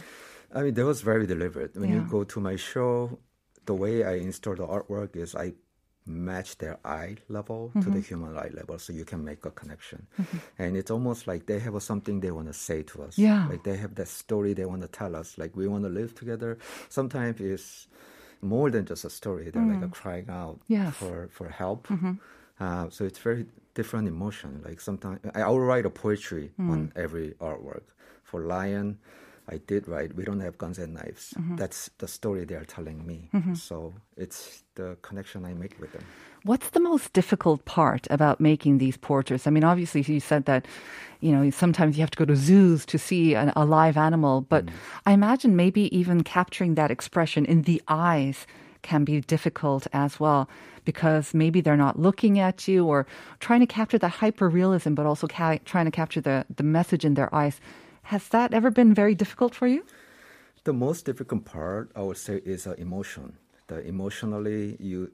I 0.55 0.63
mean, 0.63 0.75
that 0.75 0.85
was 0.85 1.01
very 1.03 1.27
deliberate. 1.27 1.77
When 1.77 1.91
you 1.93 2.01
go 2.03 2.25
to 2.25 2.41
my 2.41 2.57
show, 2.57 3.19
the 3.67 3.75
way 3.75 4.05
I 4.05 4.15
install 4.29 4.55
the 4.55 4.67
artwork 4.67 5.17
is 5.17 5.35
I 5.35 5.55
match 6.07 6.59
their 6.59 6.77
eye 6.85 7.17
level 7.29 7.71
to 7.73 7.79
Mm-hmm. 7.79 7.93
the 7.95 8.01
human 8.01 8.37
eye 8.37 8.51
level 8.53 8.79
so 8.79 8.93
you 8.93 9.05
can 9.07 9.25
make 9.25 9.45
a 9.47 9.51
connection. 9.51 10.07
And 10.59 10.77
it's 10.77 10.91
almost 10.91 11.27
like 11.27 11.47
they 11.47 11.59
have 11.61 11.83
something 11.83 12.21
they 12.21 12.31
want 12.31 12.49
to 12.49 12.53
say 12.53 12.83
to 12.83 13.03
us. 13.03 13.17
Yeah. 13.19 13.49
Like 13.49 13.65
they 13.65 13.77
have 13.79 13.95
that 13.97 14.09
story 14.09 14.53
they 14.55 14.67
want 14.67 14.83
to 14.83 14.89
tell 14.89 15.17
us. 15.17 15.39
Like 15.39 15.57
we 15.57 15.67
want 15.67 15.85
to 15.85 15.91
live 15.91 16.15
together. 16.15 16.59
Sometimes 16.91 17.41
it's 17.41 17.87
more 18.43 18.71
than 18.71 18.85
just 18.85 19.05
a 19.07 19.11
story. 19.11 19.51
They're 19.51 19.65
like 19.65 19.83
a 19.83 19.89
crying 19.89 20.29
out 20.29 20.57
Mm. 20.61 20.63
Yes. 20.69 20.95
for, 20.95 21.29
for 21.33 21.49
help. 21.49 21.89
Uh, 22.61 22.89
so 22.91 23.05
it's 23.05 23.19
very 23.19 23.47
different 23.75 24.07
emotion. 24.07 24.63
Like 24.65 24.81
sometimes 24.81 25.19
I 25.35 25.41
I 25.43 25.49
will 25.49 25.61
write 25.71 25.87
a 25.87 25.91
poetry 25.91 26.53
Mm. 26.61 26.71
on 26.73 26.93
every 27.05 27.29
artwork. 27.41 27.87
For 28.23 28.41
lion, 28.57 28.99
I 29.49 29.59
did 29.59 29.87
write. 29.89 30.15
We 30.15 30.25
don't 30.25 30.41
have 30.41 30.57
guns 30.57 30.79
and 30.79 30.95
knives. 30.95 31.35
Mm-hmm. 31.37 31.57
That's 31.57 31.91
the 31.99 32.09
story 32.09 32.45
they 32.45 32.55
are 32.55 32.65
telling 32.65 33.07
me. 33.07 33.29
So 33.55 33.93
it's 34.17 34.63
the 34.75 34.97
connection 35.03 35.45
I 35.45 35.53
make 35.55 35.79
with 35.79 35.93
them. 35.93 36.05
What's 36.45 36.71
the 36.71 36.81
most 36.81 37.13
difficult 37.13 37.65
part 37.65 38.07
about 38.11 38.41
making 38.41 38.79
these 38.79 38.97
portraits? 38.97 39.47
I 39.47 39.51
mean, 39.51 39.65
obviously, 39.65 40.03
you 40.03 40.21
said 40.21 40.45
that, 40.45 40.67
you 41.21 41.33
know, 41.33 41.49
sometimes 41.51 41.97
you 41.97 42.03
have 42.03 42.11
to 42.11 42.19
go 42.19 42.25
to 42.27 42.37
zoos 42.37 42.85
to 42.87 42.99
see 42.99 43.35
an, 43.35 43.53
a 43.57 43.65
live 43.65 43.97
animal, 43.97 44.43
but 44.43 44.65
I 45.07 45.13
imagine 45.13 45.57
maybe 45.57 45.95
even 45.97 46.23
capturing 46.23 46.75
that 46.75 46.91
expression 46.91 47.45
in 47.47 47.63
the 47.63 47.83
eyes 47.89 48.47
can 48.83 49.05
be 49.05 49.21
difficult 49.23 49.87
as 49.93 50.21
well 50.21 50.49
because 50.85 51.33
maybe 51.33 51.63
they're 51.63 51.77
not 51.77 51.99
looking 51.99 52.39
at 52.39 52.69
you 52.69 52.85
or 52.85 53.07
trying 53.41 53.61
to 53.61 53.67
capture 53.67 53.99
the 53.99 54.09
hyper 54.09 54.49
realism, 54.49 54.93
but 54.93 55.07
also 55.07 55.27
ca- 55.27 55.59
trying 55.65 55.87
to 55.87 55.91
capture 55.91 56.21
the, 56.21 56.45
the 56.55 56.63
message 56.63 57.05
in 57.05 57.15
their 57.15 57.35
eyes. 57.35 57.61
Has 58.05 58.29
that 58.29 58.55
ever 58.55 58.71
been 58.71 58.95
very 58.95 59.15
difficult 59.15 59.55
for 59.55 59.67
you? 59.67 59.85
The 60.65 60.73
most 60.73 61.05
difficult 61.05 61.45
part, 61.45 61.91
I 61.95 62.03
would 62.03 62.17
say, 62.17 62.41
is 62.45 62.67
uh, 62.67 62.75
emotion. 62.79 63.37
The 63.67 63.81
emotionally, 63.81 64.77
you 64.79 65.11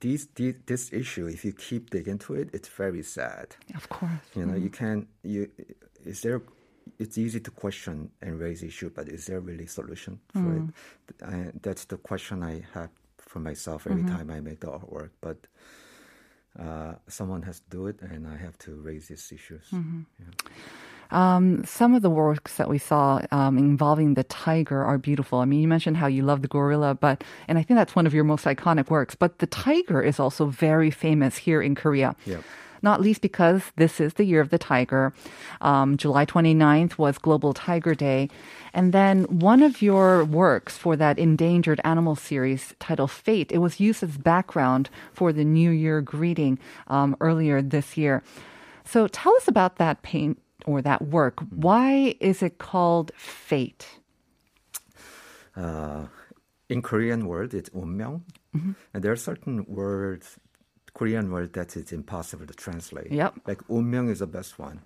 these, 0.00 0.28
these 0.34 0.54
this 0.66 0.92
issue. 0.92 1.26
If 1.26 1.44
you 1.44 1.52
keep 1.52 1.90
digging 1.90 2.12
into 2.12 2.34
it, 2.34 2.50
it's 2.52 2.68
very 2.68 3.02
sad. 3.02 3.56
Of 3.74 3.88
course. 3.88 4.26
You 4.34 4.46
know, 4.46 4.56
you 4.56 4.70
can 4.70 5.06
you 5.22 5.50
is 6.04 6.20
there. 6.22 6.42
It's 6.98 7.18
easy 7.18 7.40
to 7.40 7.50
question 7.50 8.10
and 8.22 8.38
raise 8.38 8.62
issue, 8.62 8.90
but 8.94 9.08
is 9.08 9.26
there 9.26 9.40
really 9.40 9.66
solution 9.66 10.20
for 10.32 10.56
it? 10.56 10.62
And 11.20 11.60
that's 11.60 11.84
the 11.86 11.96
question 11.96 12.42
I 12.42 12.62
have 12.74 12.90
for 13.18 13.40
myself 13.40 13.86
every 13.86 14.04
time 14.04 14.30
I 14.30 14.40
make 14.40 14.60
the 14.60 14.68
artwork. 14.68 15.10
But 15.20 15.38
uh, 16.58 16.94
someone 17.08 17.42
has 17.42 17.58
to 17.60 17.68
do 17.68 17.86
it, 17.88 18.00
and 18.00 18.26
I 18.26 18.36
have 18.36 18.56
to 18.58 18.70
raise 18.76 19.08
these 19.08 19.32
issues. 19.32 19.66
Um, 21.10 21.64
some 21.64 21.94
of 21.94 22.02
the 22.02 22.10
works 22.10 22.56
that 22.56 22.68
we 22.68 22.78
saw 22.78 23.20
um, 23.30 23.58
involving 23.58 24.14
the 24.14 24.24
tiger 24.24 24.82
are 24.82 24.98
beautiful. 24.98 25.40
I 25.40 25.44
mean, 25.44 25.60
you 25.60 25.68
mentioned 25.68 25.96
how 25.96 26.06
you 26.06 26.22
love 26.22 26.42
the 26.42 26.48
gorilla, 26.48 26.94
but 26.94 27.22
and 27.48 27.58
I 27.58 27.62
think 27.62 27.78
that's 27.78 27.94
one 27.94 28.06
of 28.06 28.14
your 28.14 28.24
most 28.24 28.44
iconic 28.44 28.90
works. 28.90 29.14
But 29.14 29.38
the 29.38 29.46
tiger 29.46 30.02
is 30.02 30.18
also 30.18 30.46
very 30.46 30.90
famous 30.90 31.36
here 31.36 31.62
in 31.62 31.74
Korea. 31.74 32.16
Yep. 32.26 32.42
Not 32.82 33.00
least 33.00 33.20
because 33.20 33.62
this 33.76 34.00
is 34.00 34.14
the 34.14 34.24
year 34.24 34.40
of 34.40 34.50
the 34.50 34.58
tiger. 34.58 35.12
Um, 35.60 35.96
July 35.96 36.26
29th 36.26 36.98
was 36.98 37.18
Global 37.18 37.52
Tiger 37.54 37.94
Day. 37.94 38.28
And 38.74 38.92
then 38.92 39.24
one 39.24 39.62
of 39.62 39.80
your 39.80 40.24
works 40.24 40.76
for 40.76 40.96
that 40.96 41.18
endangered 41.18 41.80
animal 41.84 42.16
series 42.16 42.74
titled 42.78 43.10
Fate, 43.10 43.50
it 43.50 43.58
was 43.58 43.80
used 43.80 44.02
as 44.02 44.18
background 44.18 44.90
for 45.12 45.32
the 45.32 45.44
New 45.44 45.70
Year 45.70 46.00
greeting 46.00 46.58
um, 46.88 47.16
earlier 47.20 47.62
this 47.62 47.96
year. 47.96 48.22
So 48.84 49.08
tell 49.08 49.34
us 49.36 49.48
about 49.48 49.76
that 49.76 50.02
paint 50.02 50.38
or 50.65 50.81
that 50.81 51.01
work. 51.09 51.39
Why 51.49 52.15
is 52.19 52.41
it 52.43 52.57
called 52.57 53.11
Fate? 53.15 53.87
uh, 55.55 56.05
in 56.69 56.81
Korean 56.81 57.27
word, 57.27 57.53
it's 57.53 57.69
운명, 57.71 58.21
Mm-hmm. 58.55 58.71
and 58.93 59.03
there 59.03 59.13
are 59.13 59.17
certain 59.17 59.63
words, 59.67 60.37
Korean 60.93 61.31
word 61.31 61.53
that 61.53 61.77
it's 61.77 61.93
impossible 61.93 62.45
to 62.45 62.53
translate. 62.53 63.11
Yep. 63.11 63.31
Mm-hmm. 63.31 63.47
Like 63.49 63.61
운명 63.69 64.09
is 64.11 64.19
the 64.19 64.27
best 64.27 64.59
one. 64.59 64.81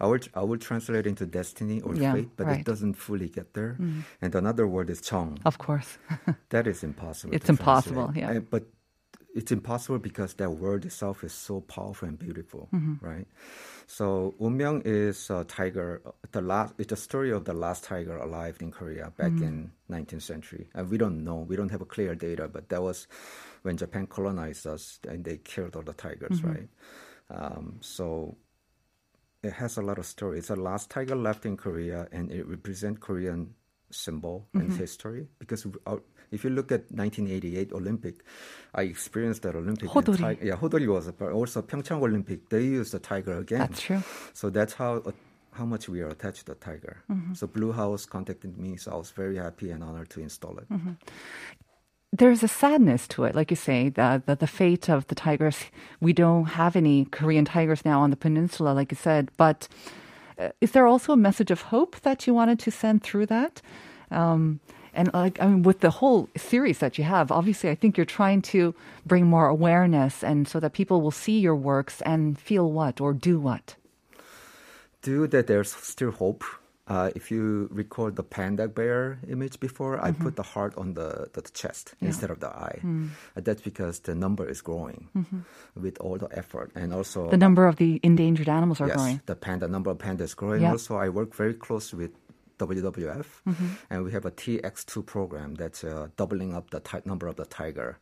I 0.00 0.06
would 0.06 0.28
I 0.34 0.42
would 0.42 0.60
translate 0.62 1.06
into 1.06 1.26
destiny 1.26 1.80
or 1.82 1.94
Yeah, 1.94 2.14
fate, 2.14 2.30
but 2.36 2.46
right. 2.46 2.52
Mm-hmm. 2.52 2.60
it 2.60 2.66
doesn't 2.66 2.94
fully 2.94 3.28
get 3.28 3.52
there. 3.52 3.76
And 4.22 4.34
another 4.34 4.66
word 4.66 4.88
is 4.88 5.00
정. 5.02 5.36
Of 5.44 5.58
course. 5.58 5.98
That 6.48 6.66
is 6.66 6.82
impossible. 6.82 7.34
It's 7.34 7.46
to 7.46 7.52
impossible, 7.52 8.08
translate. 8.12 8.24
yeah. 8.24 8.40
Uh, 8.40 8.40
but 8.40 8.64
it's 9.35 9.51
impossible 9.51 9.99
because 9.99 10.33
that 10.35 10.49
word 10.49 10.85
itself 10.85 11.23
is 11.23 11.33
so 11.33 11.59
powerful 11.61 12.07
and 12.07 12.17
beautiful, 12.17 12.69
Mm-hmm. 12.73 13.05
right? 13.05 13.27
So 13.85 14.33
운명 14.39 14.81
is 14.85 15.29
a 15.29 15.43
tiger. 15.43 16.01
The 16.31 16.41
last, 16.41 16.73
it's 16.79 16.93
a 16.93 16.95
story 16.95 17.31
of 17.31 17.43
the 17.45 17.53
last 17.53 17.83
tiger 17.83 18.17
alive 18.17 18.57
in 18.61 18.71
Korea 18.71 19.11
back 19.17 19.31
Mm-hmm. 19.33 19.43
in 19.43 19.71
19th 19.91 20.21
century. 20.23 20.69
And 20.73 20.89
we 20.89 20.97
don't 20.97 21.23
know, 21.23 21.45
we 21.47 21.55
don't 21.55 21.69
have 21.69 21.81
a 21.81 21.85
clear 21.85 22.15
data, 22.15 22.47
but 22.47 22.69
that 22.69 22.81
was 22.81 23.07
when 23.63 23.77
Japan 23.77 24.07
colonized 24.07 24.65
us 24.65 24.99
and 25.07 25.23
they 25.25 25.37
killed 25.37 25.75
all 25.75 25.83
the 25.83 25.93
tigers, 25.93 26.39
Mm-hmm. 26.39 26.47
right? 26.49 26.69
Um, 27.29 27.77
so 27.81 28.37
it 29.43 29.53
has 29.53 29.77
a 29.77 29.81
lot 29.81 29.99
of 29.99 30.05
story. 30.05 30.39
It's 30.39 30.47
the 30.47 30.55
last 30.55 30.89
tiger 30.89 31.15
left 31.15 31.45
in 31.45 31.57
Korea, 31.57 32.07
and 32.11 32.31
it 32.31 32.47
represents 32.47 32.99
Korean 33.01 33.53
symbol 33.95 34.47
and 34.53 34.63
Mm-hmm. 34.69 34.77
history. 34.77 35.27
Because 35.39 35.65
our, 35.87 36.01
if 36.31 36.43
you 36.43 36.49
look 36.49 36.71
at 36.71 36.91
1988 36.91 37.71
Olympic, 37.73 38.15
I 38.73 38.83
experienced 38.83 39.41
that 39.43 39.55
Olympic. 39.55 39.89
Hodori. 39.89 40.17
ti- 40.39 40.47
yeah, 40.47 40.55
Hodori 40.55 40.87
was 40.87 41.07
a. 41.07 41.13
Also, 41.31 41.61
Pyeongchang 41.61 42.01
Olympic, 42.01 42.49
they 42.49 42.63
used 42.63 42.91
the 42.93 42.99
tiger 42.99 43.37
again. 43.37 43.59
That's 43.59 43.81
true. 43.81 44.03
So 44.33 44.49
that's 44.49 44.73
how 44.73 44.97
uh, 45.05 45.11
how 45.53 45.65
much 45.65 45.87
we 45.87 46.01
are 46.01 46.09
attached 46.09 46.45
to 46.45 46.53
the 46.53 46.55
tiger. 46.55 47.03
Mm-hmm. 47.09 47.33
So 47.33 47.47
Blue 47.47 47.71
House 47.71 48.05
contacted 48.05 48.57
me, 48.57 48.75
so 48.77 48.91
I 48.91 48.95
was 48.97 49.11
very 49.11 49.37
happy 49.37 49.71
and 49.71 49.83
honored 49.83 50.09
to 50.11 50.19
install 50.21 50.57
it. 50.57 50.67
Mm-hmm. 50.69 50.93
there's 52.13 52.43
a 52.43 52.47
sadness 52.47 53.07
to 53.09 53.25
it, 53.25 53.35
like 53.35 53.51
you 53.51 53.57
say, 53.57 53.89
the, 53.89 54.21
the 54.25 54.35
the 54.35 54.47
fate 54.47 54.89
of 54.89 55.05
the 55.07 55.15
tigers. 55.15 55.57
We 55.99 56.13
don't 56.13 56.45
have 56.45 56.75
any 56.75 57.05
Korean 57.05 57.45
tigers 57.45 57.83
now 57.85 58.01
on 58.01 58.09
the 58.09 58.15
peninsula, 58.17 58.71
like 58.73 58.91
you 58.91 58.97
said. 58.97 59.31
But 59.37 59.67
uh, 59.67 59.75
is 60.61 60.71
there 60.71 60.87
also 60.87 61.13
a 61.13 61.17
message 61.17 61.51
of 61.51 61.61
hope 61.63 61.99
that 62.01 62.27
you 62.27 62.33
wanted 62.33 62.59
to 62.59 62.71
send 62.71 63.03
through 63.03 63.27
that? 63.27 63.61
Um, 64.11 64.59
and 64.93 65.13
like 65.13 65.41
I 65.41 65.47
mean, 65.47 65.63
with 65.63 65.81
the 65.81 65.89
whole 65.89 66.29
series 66.37 66.79
that 66.79 66.97
you 66.97 67.03
have, 67.03 67.31
obviously, 67.31 67.69
I 67.69 67.75
think 67.75 67.97
you're 67.97 68.05
trying 68.05 68.41
to 68.53 68.73
bring 69.05 69.25
more 69.27 69.47
awareness, 69.47 70.23
and 70.23 70.47
so 70.47 70.59
that 70.59 70.73
people 70.73 71.01
will 71.01 71.11
see 71.11 71.39
your 71.39 71.55
works 71.55 72.01
and 72.01 72.39
feel 72.39 72.71
what 72.71 73.01
or 73.01 73.13
do 73.13 73.39
what. 73.39 73.75
do 75.01 75.27
that 75.27 75.47
there's 75.47 75.71
still 75.71 76.11
hope 76.11 76.43
Uh, 76.87 77.09
if 77.15 77.31
you 77.31 77.67
record 77.71 78.15
the 78.15 78.21
panda 78.23 78.67
bear 78.67 79.17
image 79.27 79.59
before, 79.59 79.99
I 80.07 80.11
put 80.11 80.35
the 80.35 80.43
heart 80.43 80.73
on 80.77 80.93
the, 80.93 81.29
the 81.33 81.41
chest 81.41 81.95
instead 81.99 82.29
of 82.29 82.39
the 82.41 82.49
eye. 82.49 82.79
Uh, 83.35 83.41
that's 83.41 83.61
because 83.61 83.99
the 84.01 84.13
number 84.13 84.47
is 84.47 84.61
growing 84.61 85.09
with 85.75 85.97
all 85.99 86.17
the 86.17 86.29
effort. 86.37 86.71
And 86.75 86.93
also, 86.93 87.29
The 87.31 87.37
number 87.37 87.65
of 87.65 87.77
the 87.77 87.99
endangered 88.03 88.47
animals 88.49 88.81
are 88.81 88.87
yes, 88.87 88.97
growing. 88.97 89.21
the 89.25 89.35
panda 89.35 89.67
number 89.67 89.89
of 89.89 89.97
pandas 89.97 90.21
is 90.21 90.33
growing. 90.35 90.61
Yeah. 90.61 90.71
Also, 90.73 90.95
I 90.95 91.09
work 91.09 91.33
very 91.33 91.55
close 91.55 91.91
with 91.91 92.11
WWF, 92.59 93.25
and 93.89 94.03
we 94.03 94.11
have 94.11 94.25
a 94.25 94.31
TX2 94.31 95.05
program 95.05 95.55
that's 95.55 95.83
uh, 95.83 96.07
doubling 96.17 96.53
up 96.53 96.69
the 96.69 96.79
ti- 96.81 97.01
number 97.05 97.27
of 97.27 97.35
the 97.35 97.45
tiger. 97.45 97.97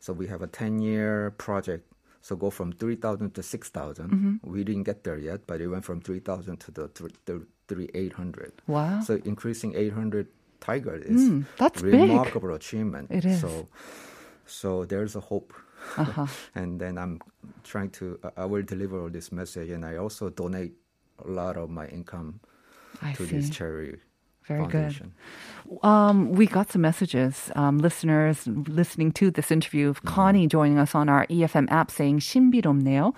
So 0.00 0.12
we 0.12 0.26
have 0.28 0.42
a 0.42 0.46
10-year 0.48 1.32
project. 1.38 1.84
So 2.20 2.36
go 2.36 2.50
from 2.50 2.72
3,000 2.72 3.34
to 3.34 3.42
6,000. 3.42 4.40
We 4.42 4.64
didn't 4.64 4.82
get 4.84 5.04
there 5.04 5.18
yet, 5.18 5.46
but 5.46 5.60
it 5.60 5.68
went 5.68 5.84
from 5.84 6.00
3,000 6.00 6.56
to 6.60 6.70
the, 6.72 6.88
thr- 6.88 7.06
the 7.26 7.46
3,800. 7.68 8.52
Wow. 8.66 9.00
So 9.00 9.20
increasing 9.24 9.74
800 9.74 10.26
tiger 10.60 10.96
is 10.96 11.20
Mm, 11.30 11.46
that's 11.56 11.80
big. 11.80 11.94
remarkable 11.94 12.54
achievement. 12.54 13.10
It 13.10 13.24
is. 13.24 13.40
So, 13.40 13.68
so 14.46 14.84
there's 14.84 15.14
a 15.16 15.20
hope. 15.20 15.52
Uh-huh. 15.96 16.26
and 16.54 16.80
then 16.80 16.98
I'm 16.98 17.20
trying 17.62 17.90
to, 18.02 18.18
I 18.36 18.44
will 18.44 18.62
deliver 18.62 19.08
this 19.08 19.30
message, 19.30 19.70
and 19.70 19.84
I 19.86 19.96
also 19.96 20.28
donate 20.28 20.74
a 21.24 21.28
lot 21.30 21.56
of 21.56 21.70
my 21.70 21.86
income 21.86 22.40
I 23.00 23.12
to 23.14 23.26
see. 23.26 23.36
this 23.36 23.50
charity 23.50 23.98
Very 24.47 24.65
good. 24.65 24.71
foundation. 24.71 25.13
Um, 25.81 26.33
we 26.33 26.45
got 26.45 26.69
some 26.71 26.81
messages, 26.81 27.49
um, 27.55 27.77
listeners 27.77 28.45
listening 28.45 29.11
to 29.13 29.31
this 29.31 29.49
interview. 29.49 29.93
Mm-hmm. 29.93 30.07
Connie 30.07 30.47
joining 30.47 30.77
us 30.77 30.93
on 30.93 31.07
our 31.07 31.25
EFM 31.27 31.71
app 31.71 31.89
saying 31.89 32.19
신비롭네요. 32.19 33.13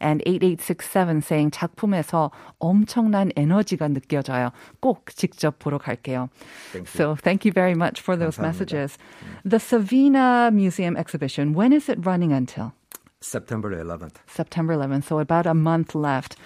And 0.00 0.22
8867 0.24 1.20
saying 1.20 1.50
작품에서 1.50 2.30
엄청난 2.60 3.30
에너지가 3.36 3.88
느껴져요. 3.88 4.50
꼭 4.80 5.06
직접 5.14 5.58
보러 5.58 5.78
갈게요. 5.78 6.30
Thank 6.72 6.88
you. 6.88 6.96
So 6.96 7.14
thank 7.14 7.44
you 7.44 7.52
very 7.52 7.74
much 7.74 8.00
for 8.00 8.16
those 8.16 8.36
감사합니다. 8.38 8.42
messages. 8.42 8.98
The 9.44 9.60
Savina 9.60 10.50
Museum 10.52 10.96
exhibition, 10.96 11.52
when 11.52 11.72
is 11.72 11.88
it 11.90 11.98
running 12.04 12.32
until? 12.32 12.72
September 13.20 13.70
11th. 13.70 14.14
September 14.26 14.74
11th, 14.74 15.04
so 15.04 15.18
about 15.18 15.46
a 15.46 15.52
month 15.52 15.94
left. 15.94 16.36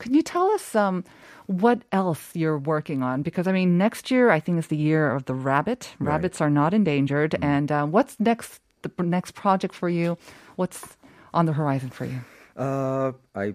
Can 0.00 0.12
you 0.12 0.22
tell 0.22 0.50
us 0.50 0.74
um, 0.74 1.04
what 1.51 1.81
else 1.91 2.35
you're 2.35 2.57
working 2.57 3.03
on? 3.03 3.21
Because 3.21 3.47
I 3.47 3.51
mean, 3.51 3.77
next 3.77 4.09
year 4.11 4.29
I 4.29 4.39
think 4.39 4.59
is 4.59 4.67
the 4.67 4.77
year 4.77 5.11
of 5.11 5.25
the 5.25 5.33
rabbit. 5.33 5.93
Right. 5.99 6.13
Rabbits 6.13 6.41
are 6.41 6.49
not 6.49 6.73
endangered, 6.73 7.35
and 7.41 7.71
uh, 7.71 7.85
what's 7.85 8.19
next? 8.19 8.61
The 8.81 9.03
next 9.03 9.35
project 9.35 9.75
for 9.75 9.89
you? 9.89 10.17
What's 10.55 10.97
on 11.33 11.45
the 11.45 11.53
horizon 11.53 11.91
for 11.91 12.05
you? 12.05 12.21
Uh, 12.57 13.11
I 13.35 13.53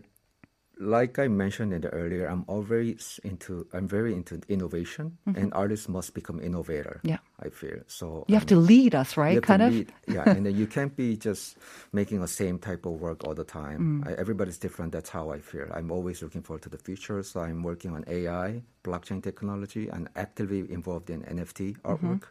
like 0.79 1.19
I 1.19 1.29
mentioned 1.29 1.73
in 1.73 1.81
the 1.81 1.89
earlier, 1.89 2.27
I'm 2.27 2.45
always 2.49 3.19
into 3.25 3.67
I'm 3.73 3.89
very 3.89 4.13
into 4.13 4.41
innovation, 4.49 5.17
and 5.27 5.53
artists 5.55 5.89
must 5.89 6.13
become 6.15 6.39
innovator. 6.41 7.01
Mm-hmm. 7.01 7.09
Yeah. 7.09 7.19
I 7.41 7.49
feel 7.51 7.81
so. 7.87 8.25
You 8.29 8.35
have 8.35 8.47
to 8.47 8.57
lead 8.57 8.95
us, 8.95 9.17
right? 9.17 9.31
You 9.33 9.37
have 9.37 9.45
kind 9.45 9.61
to 9.61 9.67
of. 9.69 9.73
lead, 9.73 9.93
yeah, 10.09 10.29
and 10.29 10.45
then 10.47 10.55
you 10.57 10.67
can't 10.67 10.95
be 10.97 11.17
just 11.17 11.57
making 11.93 12.21
the 12.21 12.29
same 12.29 12.59
type 12.59 12.85
of 12.87 12.93
work 13.01 13.25
all 13.25 13.35
the 13.35 13.45
time. 13.45 14.03
Mm. 14.05 14.09
I, 14.09 14.13
everybody's 14.21 14.59
different. 14.59 14.93
That's 14.93 15.09
how 15.11 15.31
I 15.31 15.41
feel. 15.41 15.67
I'm 15.73 15.91
always 15.91 16.23
looking 16.23 16.43
forward 16.43 16.63
to 16.63 16.69
the 16.71 16.79
future. 16.79 17.23
So 17.23 17.41
I'm 17.41 17.63
working 17.63 17.93
on 17.97 18.05
AI, 18.09 18.63
blockchain 18.85 19.23
technology, 19.23 19.89
and 19.89 20.09
actively 20.17 20.61
involved 20.71 21.09
in 21.11 21.23
NFT 21.23 21.77
Mm-hmm. 21.77 21.89
artwork. 21.93 22.23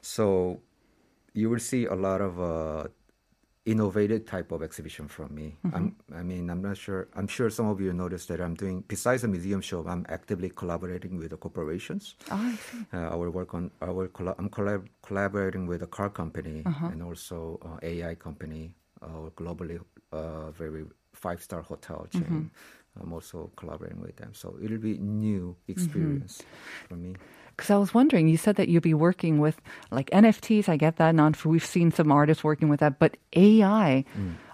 So 0.00 0.60
you 1.34 1.50
will 1.50 1.60
see 1.60 1.84
a 1.86 1.94
lot 1.94 2.20
of 2.20 2.40
uh, 2.40 2.88
innovative 3.72 4.24
type 4.24 4.50
of 4.52 4.62
exhibition 4.62 5.06
from 5.08 5.34
me. 5.34 5.56
Mm-hmm. 5.66 5.76
I'm, 5.76 5.96
I 6.14 6.22
mean, 6.22 6.48
I'm 6.50 6.62
not 6.62 6.76
sure. 6.76 7.08
I'm 7.14 7.28
sure 7.28 7.50
some 7.50 7.66
of 7.68 7.80
you 7.80 7.92
noticed 7.92 8.28
that 8.28 8.40
I'm 8.40 8.54
doing. 8.54 8.82
Besides 8.88 9.22
the 9.22 9.28
museum 9.28 9.60
show, 9.60 9.84
I'm 9.86 10.04
actively 10.08 10.50
collaborating 10.50 11.18
with 11.18 11.30
the 11.30 11.36
corporations. 11.36 12.14
Oh, 12.30 12.36
I. 12.92 12.96
Uh, 12.96 13.08
I 13.12 13.14
will 13.16 13.30
work 13.30 13.54
on. 13.54 13.70
I 13.82 13.90
will. 13.90 14.08
Colla- 14.08 14.34
I'm 14.38 14.48
collab- 14.48 14.88
collaborating 15.02 15.66
with 15.66 15.82
a 15.82 15.86
car 15.86 16.08
company 16.10 16.62
Uh-huh. 16.66 16.86
and 16.92 17.02
also 17.02 17.58
uh, 17.68 17.78
AI 17.82 18.14
company, 18.14 18.72
uh, 19.02 19.28
globally 19.36 19.78
uh, 20.12 20.50
very 20.52 20.84
five 21.12 21.42
star 21.42 21.62
hotel 21.62 22.06
chain. 22.12 22.22
Mm-hmm. 22.22 23.00
I'm 23.02 23.12
also 23.12 23.50
collaborating 23.54 24.00
with 24.00 24.16
them, 24.16 24.32
so 24.34 24.56
it'll 24.62 24.78
be 24.78 24.98
new 24.98 25.54
experience 25.68 26.42
for 26.88 26.96
me. 26.96 27.14
Because 27.58 27.70
I 27.70 27.76
was 27.76 27.92
wondering, 27.92 28.28
you 28.28 28.36
said 28.36 28.54
that 28.54 28.68
you'd 28.68 28.84
be 28.84 28.94
working 28.94 29.40
with 29.40 29.60
like 29.90 30.08
NFTs. 30.10 30.68
I 30.68 30.76
get 30.76 30.94
that. 30.96 31.12
Non, 31.12 31.34
we've 31.44 31.64
seen 31.64 31.90
some 31.90 32.12
artists 32.12 32.44
working 32.44 32.68
with 32.68 32.78
that, 32.78 33.00
but 33.00 33.16
AI. 33.34 34.04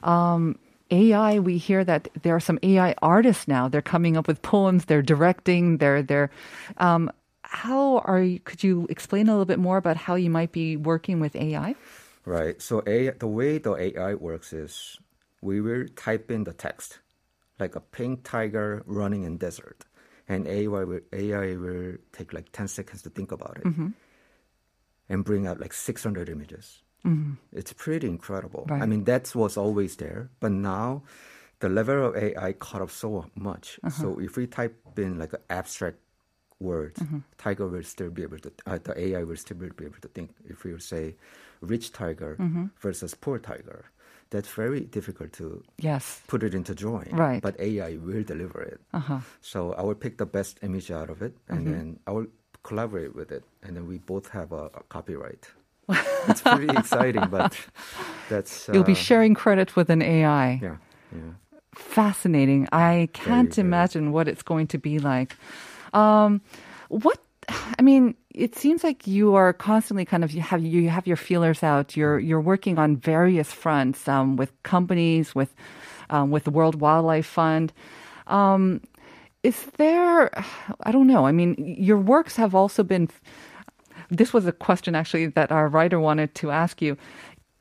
Um, 0.03 0.59
AI, 0.91 1.39
we 1.39 1.59
hear 1.59 1.85
that 1.85 2.09
there 2.23 2.35
are 2.35 2.41
some 2.41 2.59
AI 2.63 2.95
artists 3.03 3.47
now. 3.47 3.69
They're 3.69 3.83
coming 3.83 4.17
up 4.17 4.27
with 4.27 4.41
poems. 4.41 4.87
They're 4.87 5.03
directing. 5.03 5.77
They're 5.77 6.03
they're. 6.03 6.31
Um, 6.79 7.11
how 7.43 7.99
are 7.99 8.23
you? 8.23 8.41
Could 8.41 8.65
you 8.65 8.87
explain 8.89 9.29
a 9.29 9.33
little 9.33 9.45
bit 9.45 9.59
more 9.59 9.77
about 9.77 9.99
how 9.99 10.15
you 10.15 10.31
might 10.31 10.53
be 10.53 10.79
working 10.79 11.21
with 11.21 11.37
AI? 11.37 11.75
Right. 12.25 12.61
So 12.63 12.83
AI, 12.87 13.13
the 13.19 13.27
way 13.27 13.59
the 13.59 13.75
AI 13.75 14.15
works 14.15 14.55
is 14.55 14.99
we 15.43 15.61
will 15.61 15.87
type 15.95 16.31
in 16.31 16.45
the 16.45 16.55
text, 16.55 17.01
like 17.61 17.77
a 17.77 17.81
pink 17.81 18.25
tiger 18.25 18.83
running 18.87 19.25
in 19.25 19.37
desert, 19.37 19.85
and 20.29 20.47
AI 20.47 20.67
will, 20.67 21.01
AI 21.13 21.57
will 21.57 21.97
take 22.13 22.33
like 22.33 22.53
10 22.53 22.69
seconds 22.69 23.03
to 23.03 23.11
think 23.11 23.33
about 23.33 23.59
it 23.59 23.65
mm-hmm. 23.65 23.89
and 25.09 25.25
bring 25.25 25.47
out 25.47 25.61
like 25.61 25.73
600 25.73 26.29
images. 26.29 26.83
Mm-hmm. 27.05 27.35
It's 27.53 27.73
pretty 27.73 28.09
incredible. 28.09 28.67
I 28.71 28.87
mean, 28.87 29.05
that 29.05 29.35
was 29.35 29.57
always 29.57 29.97
there, 29.97 30.31
but 30.41 30.53
now 30.53 31.03
the 31.61 31.69
level 31.69 32.07
of 32.07 32.17
AI 32.17 32.53
caught 32.55 32.81
up 32.81 32.91
so 32.91 33.27
much. 33.35 33.79
Uh-huh. 33.85 33.91
So 33.91 34.19
if 34.19 34.37
we 34.37 34.47
type 34.47 34.75
in 34.97 35.19
like 35.19 35.35
an 35.35 35.41
abstract 35.51 35.99
word, 36.61 36.95
mm-hmm. 36.95 37.19
tiger 37.37 37.69
will 37.69 37.83
still 37.83 38.11
be 38.11 38.23
able 38.23 38.39
to, 38.39 38.53
uh, 38.67 38.79
the 38.83 38.99
AI 38.99 39.23
will 39.25 39.37
still 39.37 39.59
be 39.59 39.67
able 39.85 40.01
to 40.01 40.09
think. 40.09 40.35
If 40.49 40.65
we 40.65 40.79
say 40.81 41.17
rich 41.61 41.93
tiger 41.93 42.37
versus 42.81 43.15
poor 43.15 43.39
tiger, 43.39 43.85
that's 44.35 44.51
very 44.63 44.81
difficult 44.97 45.31
to 45.41 45.63
Yes. 45.79 46.21
put 46.27 46.43
it 46.43 46.53
into 46.59 46.75
drawing. 46.75 47.15
Right. 47.27 47.41
But 47.47 47.55
AI 47.61 47.97
will 48.07 48.25
deliver 48.25 48.61
it. 48.73 48.81
Uh-huh. 48.93 49.21
So 49.41 49.73
I 49.79 49.83
will 49.87 49.95
pick 50.05 50.19
the 50.19 50.27
best 50.27 50.59
image 50.63 50.91
out 50.91 51.09
of 51.15 51.23
it, 51.23 51.35
and 51.49 51.67
then 51.73 51.87
I 52.07 52.11
will 52.11 52.27
collaborate 52.69 53.15
with 53.15 53.31
it, 53.31 53.45
and 53.63 53.77
then 53.77 53.87
we 53.87 53.99
both 53.99 54.27
have 54.31 54.51
a, 54.53 54.65
a 54.81 54.83
copyright. 54.89 55.47
it's 56.29 56.41
pretty 56.41 56.73
exciting, 56.77 57.27
but 57.31 57.53
that's 58.29 58.69
You'll 58.73 58.85
be 58.85 58.93
uh, 59.01 59.09
sharing 59.09 59.35
credit 59.35 59.77
with 59.77 59.89
an 59.91 60.03
AI. 60.03 60.59
Yeah, 60.63 60.77
yeah. 61.15 61.33
fascinating. 61.75 62.67
I 62.73 63.09
can't 63.13 63.55
very. 63.55 63.67
imagine 63.67 64.13
what 64.13 64.27
it's 64.29 64.43
going 64.43 64.67
to 64.69 64.79
be 64.79 64.99
like. 64.99 65.37
Um, 65.93 66.41
what 66.89 67.19
I 67.79 67.83
mean, 67.83 68.15
it 68.35 68.55
seems 68.55 68.85
like 68.85 69.07
you 69.07 69.35
are 69.35 69.53
constantly 69.53 70.05
kind 70.05 70.25
of 70.25 70.33
you 70.33 70.41
have 70.41 70.63
you 70.63 70.89
have 70.89 71.07
your 71.07 71.17
feelers 71.17 71.63
out. 71.63 71.97
You're 71.97 72.19
you're 72.19 72.41
working 72.41 72.79
on 72.79 72.97
various 72.97 73.53
fronts 73.53 74.09
um, 74.09 74.37
with 74.37 74.51
companies, 74.63 75.35
with 75.35 75.55
um, 76.11 76.31
with 76.31 76.45
the 76.45 76.51
World 76.51 76.81
Wildlife 76.81 77.27
Fund. 77.27 77.73
Um, 78.27 78.81
is 79.43 79.65
there? 79.77 80.31
I 80.83 80.93
don't 80.93 81.07
know. 81.07 81.27
I 81.27 81.33
mean, 81.33 81.55
your 81.79 81.99
works 81.99 82.37
have 82.37 82.55
also 82.55 82.83
been. 82.83 83.09
This 84.11 84.33
was 84.33 84.47
a 84.47 84.53
question 84.53 84.95
actually 84.95 85.27
that 85.29 85.51
our 85.51 85.69
writer 85.69 85.99
wanted 85.99 86.35
to 86.37 86.51
ask 86.51 86.83
you. 86.83 86.97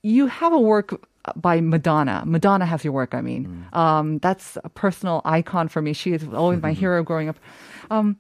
You 0.02 0.28
have 0.28 0.52
a 0.52 0.60
work 0.60 1.08
by 1.36 1.62
Madonna. 1.62 2.24
Madonna 2.26 2.66
has 2.66 2.84
your 2.84 2.92
work. 2.92 3.14
I 3.14 3.22
mean, 3.22 3.66
um, 3.72 4.18
that's 4.20 4.58
a 4.64 4.70
personal 4.70 5.22
icon 5.24 5.70
for 5.70 5.82
me. 5.82 5.94
She 5.94 6.12
is 6.12 6.28
always 6.34 6.62
my 6.62 6.74
hero 6.82 7.04
growing 7.04 7.30
up. 7.30 7.38
Um, 7.90 8.18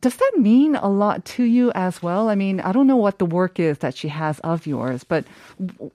does 0.00 0.16
that 0.16 0.32
mean 0.36 0.76
a 0.76 0.88
lot 0.88 1.24
to 1.24 1.44
you 1.44 1.72
as 1.74 2.02
well? 2.02 2.28
I 2.28 2.34
mean, 2.34 2.60
I 2.60 2.72
don't 2.72 2.86
know 2.86 2.96
what 2.96 3.18
the 3.18 3.26
work 3.26 3.58
is 3.58 3.78
that 3.78 3.96
she 3.96 4.08
has 4.08 4.38
of 4.40 4.66
yours, 4.66 5.02
but 5.04 5.24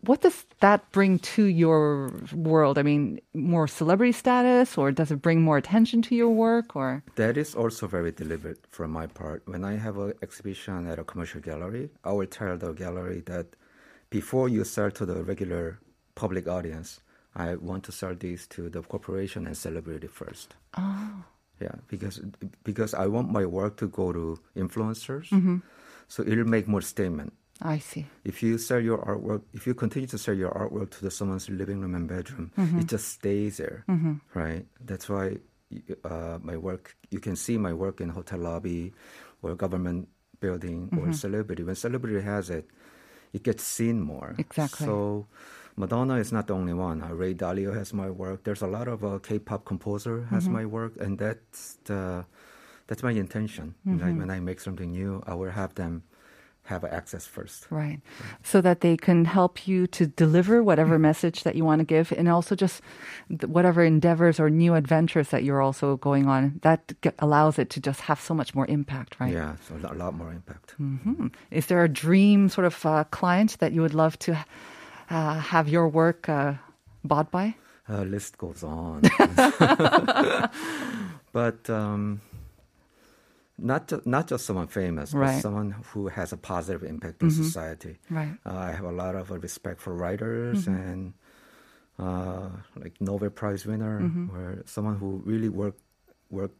what 0.01 0.21
does 0.21 0.45
that 0.59 0.89
bring 0.91 1.19
to 1.19 1.45
your 1.45 2.11
world? 2.33 2.77
I 2.77 2.83
mean, 2.83 3.21
more 3.33 3.67
celebrity 3.67 4.11
status, 4.11 4.77
or 4.77 4.91
does 4.91 5.11
it 5.11 5.21
bring 5.21 5.41
more 5.41 5.57
attention 5.57 6.01
to 6.03 6.15
your 6.15 6.29
work, 6.29 6.75
or? 6.75 7.03
That 7.15 7.37
is 7.37 7.55
also 7.55 7.87
very 7.87 8.11
deliberate 8.11 8.59
from 8.69 8.91
my 8.91 9.07
part. 9.07 9.43
When 9.45 9.63
I 9.63 9.77
have 9.77 9.97
an 9.97 10.13
exhibition 10.21 10.87
at 10.87 10.99
a 10.99 11.03
commercial 11.03 11.39
gallery, 11.39 11.89
I 12.03 12.11
will 12.11 12.27
tell 12.27 12.57
the 12.57 12.73
gallery 12.73 13.21
that 13.27 13.47
before 14.09 14.49
you 14.49 14.63
sell 14.63 14.91
to 14.91 15.05
the 15.05 15.23
regular 15.23 15.79
public 16.15 16.47
audience, 16.47 16.99
I 17.35 17.55
want 17.55 17.83
to 17.85 17.91
sell 17.91 18.15
these 18.15 18.47
to 18.47 18.69
the 18.69 18.81
corporation 18.81 19.45
and 19.47 19.55
celebrity 19.55 20.07
first. 20.07 20.55
Oh. 20.77 21.23
Yeah, 21.59 21.75
because 21.87 22.21
because 22.63 22.93
I 22.93 23.07
want 23.07 23.31
my 23.31 23.45
work 23.45 23.77
to 23.77 23.87
go 23.87 24.13
to 24.13 24.37
influencers, 24.55 25.29
Mm-hmm. 25.33 25.57
so 26.07 26.21
it'll 26.23 26.45
make 26.45 26.67
more 26.67 26.81
statement. 26.81 27.33
I 27.61 27.79
see. 27.79 28.05
If 28.23 28.43
you 28.43 28.57
sell 28.59 28.79
your 28.79 28.99
artwork, 29.01 29.41
if 29.53 29.65
you 29.65 29.73
continue 29.73 30.05
to 30.13 30.17
sell 30.17 30.35
your 30.37 30.51
artwork 30.53 30.91
to 30.91 31.01
the 31.01 31.09
someone's 31.09 31.49
living 31.49 31.81
room 31.81 31.95
and 31.95 32.07
bedroom, 32.07 32.51
Mm-hmm. 32.57 32.79
it 32.79 32.87
just 32.87 33.07
stays 33.09 33.57
there, 33.57 33.83
right? 34.35 34.65
That's 34.85 35.09
why 35.09 35.37
uh, 36.05 36.37
my 36.41 36.57
work. 36.57 36.95
You 37.09 37.19
can 37.19 37.35
see 37.35 37.57
my 37.57 37.73
work 37.73 37.99
in 38.01 38.09
hotel 38.09 38.39
lobby, 38.39 38.93
or 39.41 39.55
government 39.55 40.07
building, 40.39 40.89
Mm-hmm. 40.93 41.09
or 41.09 41.13
celebrity. 41.13 41.63
When 41.65 41.73
celebrity 41.75 42.21
has 42.21 42.49
it, 42.53 42.69
it 43.33 43.41
gets 43.41 43.63
seen 43.63 43.97
more. 44.01 44.35
Exactly. 44.37 44.85
So. 44.85 45.25
Madonna 45.77 46.15
is 46.15 46.31
not 46.31 46.47
the 46.47 46.53
only 46.55 46.73
one. 46.73 47.01
Uh, 47.03 47.13
Ray 47.13 47.33
Dalio 47.35 47.73
has 47.73 47.93
my 47.93 48.09
work. 48.09 48.43
There's 48.43 48.63
a 48.63 48.67
lot 48.67 48.87
of 48.87 49.03
uh, 49.05 49.19
K-pop 49.19 49.63
composer 49.65 50.25
has 50.31 50.43
Mm-hmm. 50.45 50.53
my 50.53 50.65
work, 50.65 50.93
and 50.99 51.17
that's 51.19 51.77
the 51.85 52.25
that's 52.87 53.03
my 53.03 53.11
intention. 53.11 53.75
Mm-hmm. 53.85 54.01
Like 54.03 54.17
when 54.17 54.29
I 54.31 54.39
make 54.39 54.59
something 54.59 54.91
new, 54.91 55.21
I 55.27 55.33
will 55.35 55.51
have 55.51 55.75
them 55.75 56.03
have 56.63 56.83
access 56.83 57.25
first. 57.25 57.67
Right. 57.69 58.01
So 58.43 58.59
that 58.61 58.81
they 58.81 58.97
can 58.97 59.23
help 59.25 59.67
you 59.69 59.87
to 59.87 60.05
deliver 60.07 60.61
whatever 60.61 60.99
message 60.99 61.43
that 61.43 61.55
you 61.55 61.63
want 61.63 61.79
to 61.79 61.85
give 61.85 62.11
and 62.17 62.27
also 62.27 62.55
just 62.55 62.81
whatever 63.45 63.83
endeavors 63.85 64.37
or 64.39 64.49
new 64.49 64.73
adventures 64.75 65.29
that 65.29 65.43
you're 65.45 65.61
also 65.61 65.95
going 65.97 66.27
on. 66.27 66.59
That 66.63 66.91
allows 67.19 67.57
it 67.59 67.69
to 67.69 67.79
just 67.79 68.01
have 68.01 68.19
so 68.19 68.33
much 68.33 68.53
more 68.53 68.65
impact, 68.67 69.15
right? 69.19 69.31
Yeah, 69.31 69.55
so 69.65 69.75
a 69.75 69.95
lot, 69.95 70.13
more 70.15 70.31
impact. 70.33 70.71
hmm 70.77 71.27
Is 71.51 71.67
there 71.67 71.83
a 71.83 71.87
dream 71.89 72.49
sort 72.49 72.65
of 72.65 72.85
uh, 72.85 73.03
client 73.11 73.57
that 73.59 73.71
you 73.71 73.81
would 73.81 73.93
love 73.95 74.17
to 74.19 74.35
have 75.15 75.69
your 75.69 75.87
work 75.87 76.27
uh, 76.29 76.53
bought 77.03 77.31
by? 77.31 77.55
Uh, 77.89 78.03
list 78.03 78.37
goes 78.37 78.63
on. 78.63 79.01
but 81.31 81.69
um, 81.69 82.21
not 83.57 83.87
ju- 83.87 84.01
not 84.05 84.27
just 84.27 84.45
someone 84.45 84.67
famous, 84.67 85.13
Right. 85.13 85.35
but 85.35 85.41
someone 85.41 85.71
who 85.93 86.07
has 86.09 86.33
a 86.33 86.37
positive 86.37 86.83
impact 86.83 87.21
in 87.23 87.31
society. 87.31 87.97
Right. 88.09 88.33
Uh, 88.45 88.55
I 88.55 88.71
have 88.71 88.83
a 88.85 88.91
lot 88.91 89.15
of 89.15 89.31
uh, 89.31 89.39
respect 89.39 89.79
for 89.81 89.93
writers 89.93 90.67
and 90.67 91.13
uh, 91.97 92.49
like 92.75 92.99
Nobel 92.99 93.29
Prize 93.29 93.65
winner, 93.65 93.99
or 94.33 94.63
someone 94.65 94.97
who 94.97 95.21
really 95.25 95.49
work 95.49 95.75
work 96.29 96.51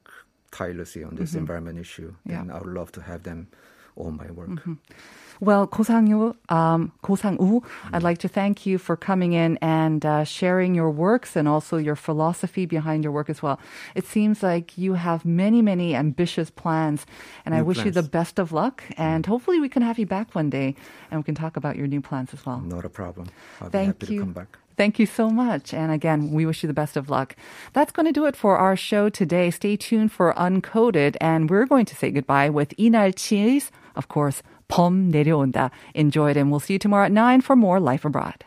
tirelessly 0.52 1.04
on 1.04 1.16
this 1.16 1.36
environment 1.36 1.78
issue. 1.78 2.14
Yeah. 2.26 2.42
And 2.42 2.52
I 2.52 2.58
would 2.60 2.74
love 2.74 2.92
to 2.94 3.02
have 3.02 3.24
them 3.24 3.50
own 3.98 4.16
my 4.18 4.32
work. 4.32 4.50
Well, 5.40 5.68
Ko-sang-yu, 5.68 6.36
um, 6.50 6.92
Ko-sang-woo, 7.02 7.64
I'd 7.94 8.04
like 8.04 8.18
to 8.20 8.28
thank 8.28 8.66
you 8.66 8.78
for 8.78 8.96
coming 8.96 9.34
in 9.34 9.58
and 9.62 10.06
uh, 10.06 10.24
sharing 10.24 10.74
your 10.74 10.90
works 10.90 11.36
and 11.36 11.48
also 11.48 11.78
your 11.78 11.96
philosophy 11.96 12.66
behind 12.66 13.04
your 13.04 13.14
work 13.14 13.30
as 13.30 13.42
well. 13.42 13.60
It 13.94 14.06
seems 14.06 14.42
like 14.42 14.78
you 14.78 14.94
have 14.94 15.26
many, 15.26 15.62
many 15.62 15.96
ambitious 15.96 16.50
plans, 16.50 17.06
and 17.46 17.54
I 17.54 17.60
New 17.60 17.66
wish 17.66 17.86
you 17.86 17.92
the 17.92 18.04
best 18.04 18.40
of 18.40 18.52
luck. 18.52 18.84
And 18.98 19.26
hopefully, 19.26 19.60
we 19.60 19.70
can 19.70 19.84
have 19.84 20.00
you 20.00 20.06
back 20.06 20.34
one 20.34 20.50
day 20.50 20.76
and 21.12 21.20
we 21.20 21.24
can 21.24 21.36
talk 21.36 21.58
about 21.58 21.76
your 21.76 21.88
new 21.88 22.02
plans 22.02 22.34
as 22.34 22.46
well. 22.46 22.60
Not 22.62 22.86
a 22.86 22.90
problem. 22.90 23.28
I'll 23.62 23.70
Thank 23.70 24.00
be 24.00 24.06
happy 24.06 24.14
you. 24.14 24.20
to 24.20 24.26
come 24.26 24.34
back. 24.34 24.58
Thank 24.78 25.00
you 25.00 25.08
so 25.08 25.32
much. 25.32 25.74
And 25.74 25.92
again, 25.92 26.32
we 26.32 26.46
wish 26.46 26.62
you 26.62 26.68
the 26.68 26.74
best 26.74 26.96
of 26.96 27.10
luck. 27.10 27.36
That's 27.74 27.92
going 27.92 28.06
to 28.06 28.12
do 28.12 28.26
it 28.26 28.36
for 28.36 28.58
our 28.58 28.76
show 28.76 29.10
today. 29.10 29.50
Stay 29.50 29.76
tuned 29.76 30.12
for 30.12 30.34
Uncoded. 30.36 31.18
And 31.20 31.50
we're 31.50 31.66
going 31.66 31.86
to 31.86 31.96
say 31.96 32.12
goodbye 32.12 32.52
with 32.52 32.78
Leenalchi's, 32.78 33.72
of 33.96 34.08
course, 34.08 34.44
범 34.69 35.11
내려온다. 35.11 35.71
Enjoy 35.95 36.31
it. 36.31 36.37
And 36.37 36.51
we'll 36.51 36.61
see 36.61 36.75
you 36.75 36.79
tomorrow 36.79 37.05
at 37.05 37.13
9 37.13 37.41
for 37.41 37.57
more 37.57 37.79
Life 37.81 38.05
Abroad. 38.05 38.45